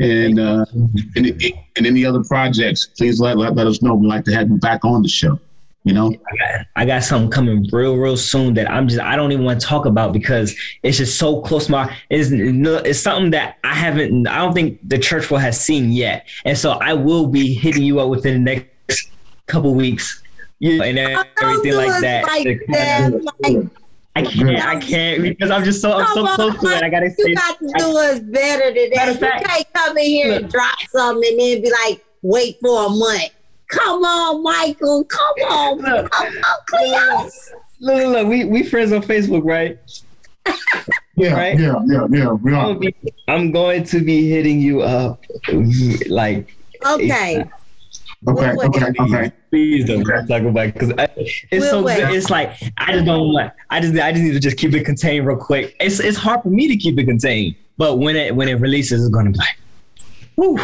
And 0.00 0.38
uh, 0.38 0.64
and, 1.16 1.42
and 1.76 1.86
any 1.86 2.04
other 2.04 2.22
projects, 2.22 2.86
please 2.86 3.18
let, 3.18 3.36
let 3.36 3.56
let 3.56 3.66
us 3.66 3.82
know. 3.82 3.96
We'd 3.96 4.06
like 4.06 4.24
to 4.26 4.32
have 4.32 4.48
you 4.48 4.56
back 4.56 4.84
on 4.84 5.02
the 5.02 5.08
show. 5.08 5.40
You 5.82 5.94
know, 5.94 6.12
I 6.12 6.36
got, 6.36 6.66
I 6.76 6.84
got 6.84 7.02
something 7.02 7.30
coming 7.30 7.66
real, 7.72 7.96
real 7.96 8.16
soon 8.16 8.54
that 8.54 8.70
I'm 8.70 8.86
just 8.86 9.00
I 9.00 9.16
don't 9.16 9.32
even 9.32 9.44
want 9.44 9.60
to 9.60 9.66
talk 9.66 9.86
about 9.86 10.12
because 10.12 10.54
it's 10.82 10.98
just 10.98 11.18
so 11.18 11.40
close 11.40 11.68
my 11.68 11.96
it's 12.10 12.28
it's 12.30 13.00
something 13.00 13.30
that 13.30 13.56
I 13.64 13.74
haven't 13.74 14.28
I 14.28 14.38
don't 14.38 14.52
think 14.52 14.78
the 14.86 14.98
church 14.98 15.30
will 15.30 15.38
have 15.38 15.54
seen 15.54 15.90
yet, 15.90 16.28
and 16.44 16.56
so 16.56 16.72
I 16.72 16.92
will 16.92 17.26
be 17.26 17.54
hitting 17.54 17.82
you 17.82 18.00
up 18.00 18.08
within 18.08 18.44
the 18.44 18.54
next 18.54 19.10
couple 19.46 19.74
weeks, 19.74 20.22
you 20.58 20.78
know, 20.78 20.84
and 20.84 20.98
everything 20.98 21.74
like 21.74 22.00
that. 22.02 22.24
like 22.24 22.60
that. 22.68 23.12
Like, 23.40 23.66
I 24.18 24.22
can't, 24.30 24.66
I 24.66 24.76
can't 24.80 25.22
because 25.22 25.50
I'm 25.50 25.64
just 25.64 25.80
so 25.80 25.92
I'm 25.92 26.06
so 26.14 26.26
close 26.34 26.58
to 26.60 26.66
it. 26.68 26.82
I 26.82 26.88
gotta 26.90 27.06
you 27.18 27.24
say, 27.24 27.34
got 27.34 27.58
to 27.58 27.72
do 27.78 27.98
us 27.98 28.18
better 28.20 28.72
than 28.74 28.90
Matter 28.90 29.12
that. 29.14 29.14
You 29.14 29.14
fact- 29.14 29.44
can't 29.46 29.72
come 29.74 29.96
in 29.98 30.04
here 30.04 30.32
and 30.38 30.50
drop 30.50 30.78
something 30.90 31.30
and 31.30 31.40
then 31.40 31.62
be 31.62 31.70
like, 31.86 32.04
wait 32.22 32.58
for 32.60 32.86
a 32.86 32.88
month. 32.88 33.30
Come 33.68 34.02
on, 34.02 34.42
Michael. 34.42 35.04
Come 35.04 35.34
on. 35.50 35.78
Look. 35.78 36.10
Come 36.10 36.26
on, 36.26 36.56
Kleos. 36.70 37.50
look, 37.80 37.96
look, 38.02 38.12
look, 38.12 38.28
we 38.28 38.44
we 38.46 38.62
friends 38.62 38.92
on 38.92 39.02
Facebook, 39.02 39.42
right? 39.44 39.78
yeah, 41.16 41.34
Right. 41.34 41.58
yeah, 41.58 41.74
yeah, 41.86 42.06
yeah. 42.10 42.28
We 42.32 42.54
I'm, 42.54 42.66
gonna 42.66 42.78
be, 42.78 42.94
I'm 43.28 43.52
going 43.52 43.84
to 43.84 44.00
be 44.00 44.28
hitting 44.30 44.60
you 44.60 44.80
up, 44.82 45.22
like 46.08 46.56
Okay. 46.86 47.44
Okay, 48.26 48.50
okay, 48.50 48.92
okay. 49.00 49.32
Please 49.50 49.84
don't 49.84 50.04
talk 50.04 50.42
about 50.42 50.72
because 50.74 50.92
it's 51.16 51.44
We'll 51.52 51.70
so 51.70 51.82
wait. 51.82 51.98
good. 52.00 52.14
It's 52.16 52.30
like 52.30 52.50
I 52.76 52.92
just 52.92 53.04
don't 53.04 53.32
want. 53.32 53.52
I 53.70 53.80
just 53.80 53.94
I 53.96 54.10
just 54.10 54.24
need 54.24 54.32
to 54.32 54.40
just 54.40 54.56
keep 54.56 54.74
it 54.74 54.84
contained 54.84 55.24
real 55.26 55.36
quick. 55.36 55.76
It's 55.78 56.00
it's 56.00 56.16
hard 56.16 56.42
for 56.42 56.48
me 56.50 56.66
to 56.68 56.76
keep 56.76 56.98
it 56.98 57.04
contained, 57.04 57.54
but 57.76 57.98
when 57.98 58.16
it 58.16 58.34
when 58.34 58.48
it 58.48 58.54
releases, 58.54 59.02
it's 59.04 59.14
gonna 59.14 59.30
be 59.30 59.38
like, 59.38 59.56
whew, 60.34 60.58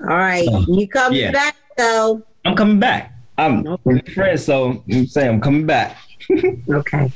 All 0.00 0.16
right. 0.16 0.44
So, 0.46 0.64
You 0.68 0.88
coming 0.88 1.20
yeah. 1.20 1.30
back 1.30 1.54
though. 1.76 2.22
I'm 2.44 2.56
coming 2.56 2.80
back. 2.80 3.12
I'm 3.38 3.64
friends, 4.12 4.44
so 4.44 4.82
I'm 4.90 5.06
saying 5.06 5.28
I'm 5.28 5.40
coming 5.40 5.64
back. 5.66 5.96
Okay. 6.68 7.12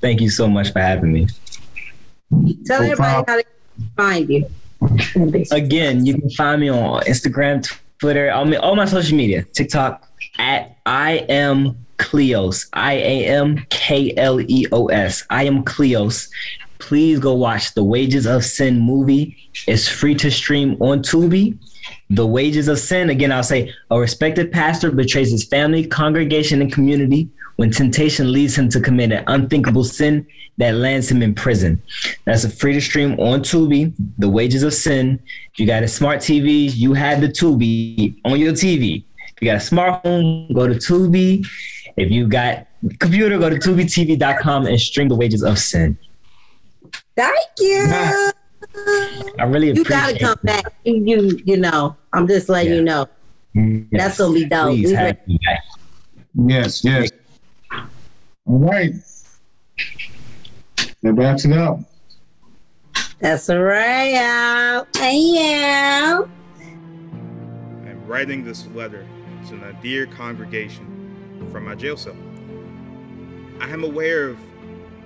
Thank 0.00 0.20
you 0.20 0.28
so 0.30 0.46
much 0.48 0.72
for 0.72 0.80
having 0.80 1.12
me. 1.12 1.26
Tell 2.66 2.80
No 2.82 2.90
everybody 2.90 2.94
problem. 2.96 3.24
how 3.26 3.36
to 3.38 3.44
find 3.96 4.28
you. 4.30 4.46
Again, 5.50 6.06
you 6.06 6.18
can 6.18 6.30
find 6.30 6.60
me 6.60 6.68
on 6.68 7.02
Instagram, 7.02 7.68
Twitter, 7.98 8.30
I 8.30 8.44
mean 8.44 8.60
all 8.60 8.76
my 8.76 8.84
social 8.84 9.16
media, 9.16 9.42
TikTok 9.42 10.08
at 10.38 10.76
I 10.86 11.26
am 11.28 11.86
Kleos. 11.98 12.68
I 12.72 12.94
A 12.94 13.26
M 13.26 13.66
K 13.70 14.14
L 14.16 14.40
E 14.40 14.66
O 14.72 14.86
S. 14.86 15.24
I 15.30 15.44
am 15.44 15.64
Kleos. 15.64 16.30
Please 16.78 17.18
go 17.18 17.34
watch 17.34 17.74
the 17.74 17.82
Wages 17.82 18.26
of 18.26 18.44
Sin 18.44 18.78
movie. 18.78 19.36
It's 19.66 19.88
free 19.88 20.14
to 20.16 20.30
stream 20.30 20.80
on 20.80 21.02
Tubi. 21.02 21.58
The 22.10 22.26
Wages 22.26 22.68
of 22.68 22.78
Sin, 22.78 23.10
again, 23.10 23.32
I'll 23.32 23.42
say 23.42 23.74
a 23.90 23.98
respected 23.98 24.52
pastor 24.52 24.90
betrays 24.90 25.30
his 25.30 25.44
family, 25.44 25.86
congregation, 25.86 26.62
and 26.62 26.72
community 26.72 27.28
when 27.58 27.72
temptation 27.72 28.32
leads 28.32 28.56
him 28.56 28.68
to 28.68 28.80
commit 28.80 29.10
an 29.10 29.24
unthinkable 29.26 29.82
sin 29.82 30.24
that 30.58 30.76
lands 30.76 31.10
him 31.10 31.22
in 31.22 31.34
prison. 31.34 31.82
That's 32.24 32.44
a 32.44 32.48
free 32.48 32.72
to 32.74 32.80
stream 32.80 33.18
on 33.18 33.40
Tubi, 33.40 33.92
The 34.18 34.28
Wages 34.28 34.62
of 34.62 34.72
Sin. 34.72 35.18
If 35.52 35.58
you 35.58 35.66
got 35.66 35.82
a 35.82 35.88
smart 35.88 36.20
TV, 36.20 36.72
you 36.72 36.92
had 36.92 37.20
the 37.20 37.26
Tubi 37.26 38.14
on 38.24 38.38
your 38.38 38.52
TV. 38.52 39.02
If 39.34 39.42
you 39.42 39.48
got 39.48 39.56
a 39.56 39.58
smartphone, 39.74 40.54
go 40.54 40.68
to 40.68 40.74
Tubi. 40.74 41.44
If 41.96 42.12
you 42.12 42.28
got 42.28 42.68
computer, 43.00 43.36
go 43.38 43.50
to 43.50 43.56
tubitv.com 43.56 44.66
and 44.66 44.80
stream 44.80 45.08
The 45.08 45.16
Wages 45.16 45.42
of 45.42 45.58
Sin. 45.58 45.98
Thank 47.16 47.36
you. 47.58 47.86
I 47.90 49.42
really 49.46 49.70
appreciate 49.70 49.70
it. 49.70 49.76
You 49.76 49.84
gotta 49.84 50.18
come 50.20 50.32
it. 50.34 50.42
back. 50.44 50.74
You, 50.84 50.94
you, 51.04 51.40
you 51.44 51.56
know. 51.56 51.96
I'm 52.12 52.28
just 52.28 52.48
letting 52.48 52.70
Yeah. 52.70 52.78
you 52.78 52.84
know. 52.84 53.08
Yes. 53.54 53.84
That's 53.90 54.18
gonna 54.18 54.34
be 54.34 54.44
dope. 54.44 54.68
Please 54.68 54.90
We 54.90 54.94
have 54.94 55.26
me 55.26 55.40
back. 55.44 55.64
Yes, 56.46 56.84
yes. 56.84 57.10
All 58.48 58.58
right. 58.60 58.94
That 61.02 61.12
wraps 61.12 61.44
it 61.44 61.52
up. 61.52 61.80
That's 63.18 63.50
all 63.50 63.58
right, 63.58 64.12
y'all. 64.14 64.86
Hey, 64.96 65.18
y'all. 65.18 66.30
I'm 67.84 68.06
writing 68.06 68.44
this 68.44 68.66
letter 68.68 69.06
to 69.48 69.54
my 69.54 69.72
dear 69.82 70.06
congregation 70.06 71.46
from 71.52 71.66
my 71.66 71.74
jail 71.74 71.98
cell. 71.98 72.16
I 73.60 73.68
am 73.68 73.84
aware 73.84 74.28
of 74.28 74.38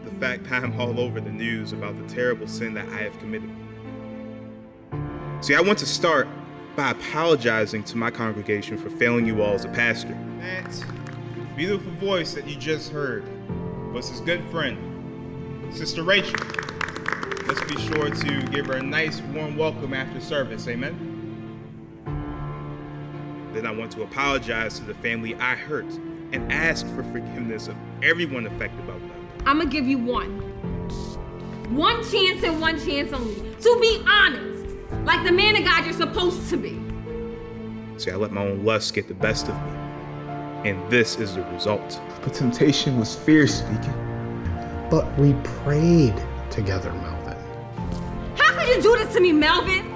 the 0.05 0.13
fact 0.21 0.45
that 0.45 0.63
I'm 0.63 0.81
all 0.81 1.01
over 1.01 1.21
the 1.21 1.33
news 1.33 1.73
about 1.73 1.97
the 1.97 2.15
terrible 2.15 2.47
sin 2.47 2.75
that 2.75 2.89
I 2.91 2.99
have 2.99 3.19
committed. 3.19 3.51
See, 5.41 5.57
I 5.57 5.61
want 5.61 5.81
to 5.81 5.87
start 5.87 6.29
by 6.77 6.93
apologizing 6.93 7.83
to 7.85 7.97
my 7.97 8.13
congregation 8.13 8.79
for 8.79 8.89
failing 8.89 9.27
you 9.27 9.43
all 9.43 9.55
as 9.55 9.65
a 9.65 9.69
pastor. 9.69 10.17
That 10.39 11.02
beautiful 11.57 11.93
voice 11.93 12.33
that 12.33 12.49
you 12.49 12.57
just 12.57 12.91
heard 12.91 13.25
was 13.93 14.09
his 14.09 14.21
good 14.21 14.43
friend, 14.51 15.75
Sister 15.75 16.03
Rachel. 16.03 16.39
Let's 17.47 17.63
be 17.65 17.79
sure 17.79 18.09
to 18.09 18.43
give 18.47 18.67
her 18.67 18.79
a 18.79 18.83
nice 18.83 19.21
warm 19.21 19.57
welcome 19.57 19.93
after 19.93 20.19
service. 20.21 20.67
Amen. 20.67 20.97
Then 23.53 23.67
I 23.67 23.71
want 23.71 23.93
to 23.93 24.03
apologize 24.03 24.79
to 24.79 24.85
the 24.85 24.95
family 24.95 25.35
I 25.35 25.55
hurt 25.55 25.93
and 26.33 26.51
ask 26.51 26.87
for 26.89 27.03
forgiveness 27.03 27.69
of 27.69 27.77
everyone 28.03 28.47
affected 28.47 28.87
by 28.87 28.95
what 28.95 29.01
done. 29.01 29.43
I'm 29.47 29.59
gonna 29.59 29.69
give 29.69 29.87
you 29.87 29.99
one. 29.99 30.39
One 31.75 32.03
chance 32.11 32.43
and 32.45 32.61
one 32.63 32.83
chance 32.83 33.13
only. 33.13 33.35
To 33.35 33.79
be 33.79 34.03
honest, 34.07 34.75
like 35.05 35.27
the 35.27 35.33
man 35.33 35.57
of 35.57 35.65
God 35.65 35.85
you're 35.85 35.93
supposed 35.93 36.49
to 36.49 36.57
be. 36.57 36.81
See, 37.99 38.11
I 38.11 38.17
let 38.17 38.33
my 38.33 38.43
own 38.43 38.65
lust 38.65 38.95
get 38.95 39.09
the 39.09 39.15
best 39.15 39.49
of 39.49 39.55
me. 39.55 39.82
And 40.65 40.89
this 40.91 41.19
is 41.19 41.35
the 41.35 41.43
result. 41.45 42.01
But 42.23 42.35
temptation 42.35 42.99
was 42.99 43.17
fierce, 43.17 43.59
speaking. 43.59 43.95
But 44.91 45.17
we 45.19 45.35
prayed 45.43 46.15
together, 46.51 46.93
Melvin. 46.93 47.37
How 48.37 48.53
could 48.59 48.69
you 48.69 48.83
do 48.83 48.97
this 48.97 49.13
to 49.15 49.21
me, 49.21 49.33
Melvin? 49.33 49.91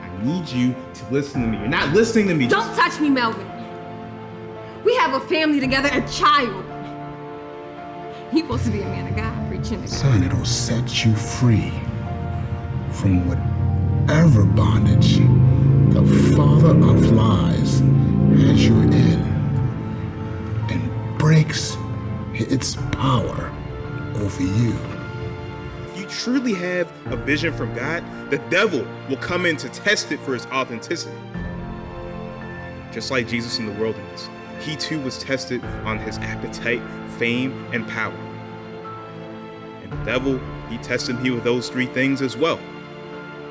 I 0.00 0.22
need 0.22 0.48
you 0.48 0.74
to 0.94 1.10
listen 1.10 1.42
to 1.42 1.48
me. 1.48 1.58
You're 1.58 1.68
not 1.68 1.92
listening 1.92 2.28
to 2.28 2.34
me. 2.34 2.46
Don't 2.46 2.74
touch 2.76 3.00
me, 3.00 3.10
Melvin. 3.10 3.46
We 4.84 4.94
have 4.96 5.14
a 5.14 5.26
family 5.26 5.60
together, 5.60 5.88
a 5.92 6.06
child. 6.08 6.64
He's 8.30 8.42
supposed 8.42 8.64
to 8.66 8.70
be 8.70 8.82
a 8.82 8.84
man 8.84 9.08
of 9.08 9.16
God, 9.16 9.48
preaching 9.48 9.82
to 9.82 9.88
God. 9.88 9.88
Son, 9.88 10.22
it'll 10.22 10.44
set 10.44 11.04
you 11.04 11.14
free 11.16 11.72
from 12.92 13.26
whatever 13.26 14.44
bondage 14.44 15.18
the 15.92 16.04
father 16.36 16.70
of 16.70 17.10
lies 17.10 17.80
has 17.80 18.64
you 18.64 18.74
in 18.74 18.92
and 18.92 19.29
breaks 21.20 21.76
its 22.32 22.76
power 22.92 23.52
over 24.14 24.42
you. 24.42 24.74
If 25.90 25.98
you 26.00 26.06
truly 26.06 26.54
have 26.54 26.90
a 27.12 27.16
vision 27.16 27.52
from 27.52 27.74
God, 27.74 28.02
the 28.30 28.38
devil 28.48 28.86
will 29.06 29.18
come 29.18 29.44
in 29.44 29.58
to 29.58 29.68
test 29.68 30.10
it 30.12 30.20
for 30.20 30.34
its 30.34 30.46
authenticity. 30.46 31.14
Just 32.90 33.10
like 33.10 33.28
Jesus 33.28 33.58
in 33.58 33.66
the 33.66 33.72
wilderness, 33.72 34.30
he 34.60 34.76
too 34.76 34.98
was 34.98 35.18
tested 35.18 35.62
on 35.84 35.98
his 35.98 36.16
appetite, 36.16 36.80
fame, 37.18 37.66
and 37.74 37.86
power. 37.86 38.16
And 39.82 39.92
the 39.92 40.04
devil, 40.06 40.40
he 40.70 40.78
tested 40.78 41.20
me 41.20 41.32
with 41.32 41.44
those 41.44 41.68
three 41.68 41.86
things 41.86 42.22
as 42.22 42.34
well. 42.34 42.58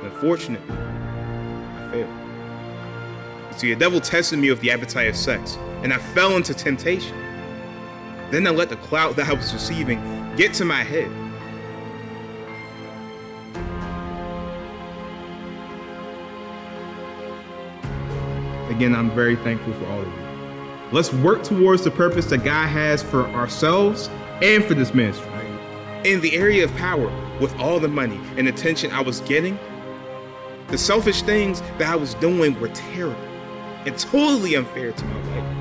Unfortunately, 0.01 0.73
I 0.73 1.91
failed. 1.91 3.59
See, 3.59 3.71
the 3.71 3.79
devil 3.79 4.01
tested 4.01 4.39
me 4.39 4.49
with 4.49 4.59
the 4.59 4.71
appetite 4.71 5.07
of 5.07 5.15
sex, 5.15 5.55
and 5.83 5.93
I 5.93 5.99
fell 5.99 6.35
into 6.35 6.55
temptation. 6.55 7.28
Then 8.31 8.45
I 8.45 8.51
let 8.51 8.69
the 8.69 8.75
clout 8.77 9.15
that 9.15 9.27
I 9.27 9.33
was 9.33 9.53
receiving 9.53 9.99
get 10.35 10.53
to 10.55 10.65
my 10.65 10.83
head. 10.83 11.09
Again, 18.69 18.95
I'm 18.95 19.11
very 19.11 19.35
thankful 19.37 19.73
for 19.73 19.87
all 19.87 20.01
of 20.01 20.07
you. 20.07 20.13
Let's 20.91 21.11
work 21.11 21.43
towards 21.43 21.83
the 21.83 21.91
purpose 21.91 22.25
that 22.27 22.43
God 22.43 22.67
has 22.67 23.03
for 23.03 23.25
ourselves 23.29 24.09
and 24.41 24.63
for 24.63 24.73
this 24.73 24.93
ministry. 24.93 25.29
In 26.05 26.21
the 26.21 26.35
area 26.35 26.63
of 26.63 26.75
power, 26.77 27.11
with 27.39 27.57
all 27.59 27.79
the 27.79 27.87
money 27.87 28.19
and 28.37 28.47
attention 28.47 28.91
I 28.91 29.01
was 29.01 29.21
getting, 29.21 29.57
the 30.67 30.77
selfish 30.77 31.23
things 31.23 31.61
that 31.77 31.89
I 31.89 31.95
was 31.95 32.13
doing 32.15 32.59
were 32.59 32.69
terrible 32.69 33.19
and 33.85 33.97
totally 33.97 34.55
unfair 34.55 34.91
to 34.91 35.05
my 35.05 35.41
wife. 35.41 35.58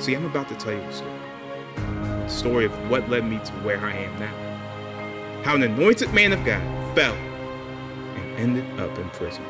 See, 0.00 0.14
I'm 0.14 0.24
about 0.24 0.48
to 0.48 0.54
tell 0.54 0.72
you 0.72 0.80
a 0.80 0.92
story. 0.94 1.20
The 1.76 2.28
story 2.28 2.64
of 2.64 2.90
what 2.90 3.10
led 3.10 3.26
me 3.28 3.38
to 3.44 3.52
where 3.62 3.78
I 3.80 3.92
am 3.92 4.18
now. 4.18 5.42
How 5.42 5.56
an 5.56 5.62
anointed 5.62 6.14
man 6.14 6.32
of 6.32 6.42
God 6.42 6.62
fell 6.96 7.12
and 7.12 8.38
ended 8.38 8.80
up 8.80 8.98
in 8.98 9.10
prison. 9.10 9.44